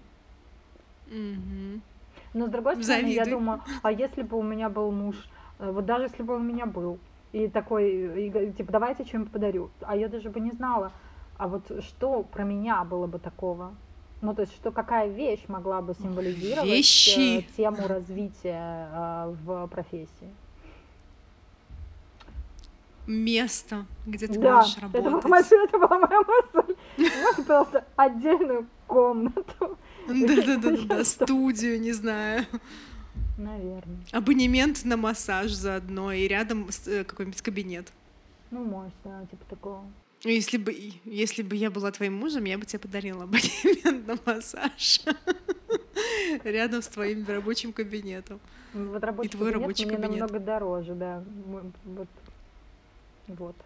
Но 2.33 2.47
с 2.47 2.51
другой 2.51 2.83
стороны, 2.83 3.09
я 3.09 3.25
Завидуй. 3.25 3.31
думаю, 3.41 3.61
а 3.83 3.93
если 3.93 4.23
бы 4.23 4.39
у 4.39 4.43
меня 4.43 4.69
был 4.69 4.91
муж, 4.91 5.17
э, 5.59 5.71
вот 5.71 5.85
даже 5.85 6.05
если 6.05 6.23
бы 6.23 6.35
он 6.35 6.43
у 6.43 6.45
меня 6.45 6.67
был, 6.67 6.99
и 7.33 7.49
такой, 7.49 8.29
и 8.29 8.53
типа, 8.53 8.73
давайте 8.73 9.05
что-нибудь 9.05 9.33
подарю, 9.33 9.71
а 9.83 9.97
я 9.97 10.09
даже 10.09 10.31
бы 10.31 10.41
не 10.41 10.53
знала, 10.53 10.93
а 11.37 11.49
вот 11.49 11.83
что 11.83 12.23
про 12.23 12.45
меня 12.45 12.85
было 12.85 13.07
бы 13.07 13.19
такого? 13.19 13.75
Ну, 14.23 14.35
то 14.35 14.43
есть, 14.43 14.55
что 14.55 14.71
какая 14.71 15.09
вещь 15.09 15.45
могла 15.49 15.83
бы 15.83 15.95
символизировать 15.95 16.69
э, 16.69 16.77
Вещи. 16.77 17.47
тему 17.57 17.87
развития 17.87 18.89
э, 18.93 19.35
в 19.45 19.67
профессии? 19.67 20.33
Место, 23.07 23.87
где 24.07 24.27
ты 24.27 24.39
да, 24.39 24.57
можешь 24.57 24.77
это 24.79 24.89
была, 24.89 25.11
работать. 25.21 25.53
это 25.53 25.79
была 25.79 25.99
моя 25.99 26.21
мысль. 26.23 27.43
Просто 27.45 27.85
отдельную 27.97 28.67
комнату. 28.87 29.79
Да-да-да, 30.09 31.05
студию, 31.05 31.81
не 31.81 31.93
знаю. 31.93 32.47
Наверное. 33.37 33.99
Абонемент 34.13 34.85
на 34.85 34.97
массаж 34.97 35.51
заодно 35.53 36.13
и 36.13 36.27
рядом 36.29 36.69
э, 36.87 37.05
какой-нибудь 37.05 37.43
кабинет. 37.43 37.93
Ну, 38.51 38.65
может, 38.65 38.95
да, 39.05 39.27
типа 39.31 39.45
такого. 39.51 39.85
Если 40.23 40.57
бы, 40.57 40.75
если 41.05 41.43
бы 41.43 41.57
я 41.57 41.71
была 41.71 41.91
твоим 41.91 42.15
мужем, 42.15 42.45
я 42.45 42.57
бы 42.57 42.65
тебе 42.65 42.79
подарила 42.79 43.25
абонемент 43.25 44.07
на 44.07 44.17
массаж 44.25 45.01
рядом 46.45 46.81
с 46.81 46.89
твоим 46.89 47.27
рабочим 47.27 47.73
кабинетом. 47.73 48.41
Ну, 48.73 48.93
Вот 48.93 49.05
рабочий 49.05 49.31
твой 49.31 49.53
кабинет 49.53 49.63
рабочий 49.63 49.87
мне 49.87 49.97
кабинет. 49.97 50.21
намного 50.21 50.39
дороже, 50.41 50.95
да. 50.95 51.25
Вот. 51.85 52.09
Вот. 53.29 53.57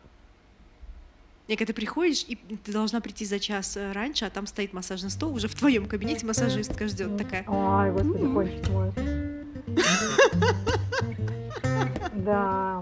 И 1.49 1.57
когда 1.57 1.69
ты 1.69 1.73
приходишь, 1.73 2.25
и 2.29 2.37
ты 2.37 2.73
должна 2.73 3.01
прийти 3.01 3.25
за 3.25 3.39
час 3.39 3.77
э, 3.79 3.93
раньше, 3.93 4.27
а 4.27 4.31
там 4.31 4.47
стоит 4.47 4.75
массажный 4.75 5.11
стол, 5.11 5.35
уже 5.35 5.49
в 5.49 5.55
твоем 5.55 5.87
кабинете 5.87 6.27
массажистка 6.27 6.87
ждет 6.89 7.17
такая. 7.17 7.45
Ай, 7.49 7.91
господи, 7.91 8.33
кончить 8.33 8.69
мой. 8.69 8.93
Да. 12.13 12.81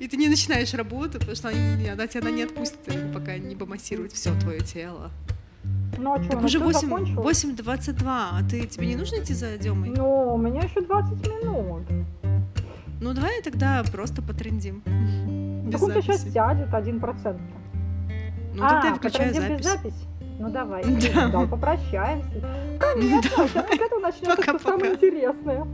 И 0.00 0.08
ты 0.08 0.16
не 0.16 0.28
начинаешь 0.28 0.74
работу, 0.74 1.18
потому 1.18 1.36
что 1.36 1.48
она, 1.48 1.92
она 1.92 2.06
тебя 2.08 2.30
не 2.30 2.42
отпустит, 2.42 3.12
пока 3.14 3.38
не 3.38 3.54
помассирует 3.54 4.12
все 4.12 4.38
твое 4.40 4.60
тело. 4.60 5.12
Ну 5.98 6.14
а 6.14 6.22
что, 6.22 6.32
Так 6.32 6.42
уже 6.42 6.58
8, 6.58 7.14
8.22, 7.14 8.02
а 8.06 8.42
ты, 8.48 8.66
тебе 8.66 8.88
не 8.88 8.96
нужно 8.96 9.16
идти 9.16 9.34
за 9.34 9.56
Демой? 9.56 9.90
Ну, 9.90 10.34
у 10.34 10.36
меня 10.36 10.62
еще 10.62 10.80
20 10.80 11.26
минут. 11.28 11.82
Ну, 13.00 13.14
давай 13.14 13.42
тогда 13.42 13.84
просто 13.84 14.22
потрендим. 14.22 14.82
Без 15.66 15.80
Так 15.80 15.82
он 15.88 16.02
сейчас 16.02 16.18
записи. 16.20 16.32
сядет 16.34 16.68
1%. 16.72 17.40
Ну, 18.54 18.64
а, 18.64 18.68
тогда 18.70 18.88
я 18.88 18.94
включаю 18.94 19.32
потрендим 19.34 19.56
без 19.58 19.64
запись. 19.66 19.82
запись? 19.92 20.06
Ну 20.38 20.50
давай, 20.50 20.82
Да. 21.14 21.28
да, 21.28 21.46
попрощаемся. 21.46 22.28
Конечно, 22.80 23.22
сейчас 23.30 23.50
с 23.50 23.80
этого 23.80 24.00
начнется 24.00 24.58
самое 24.58 24.94
интересное. 24.94 25.66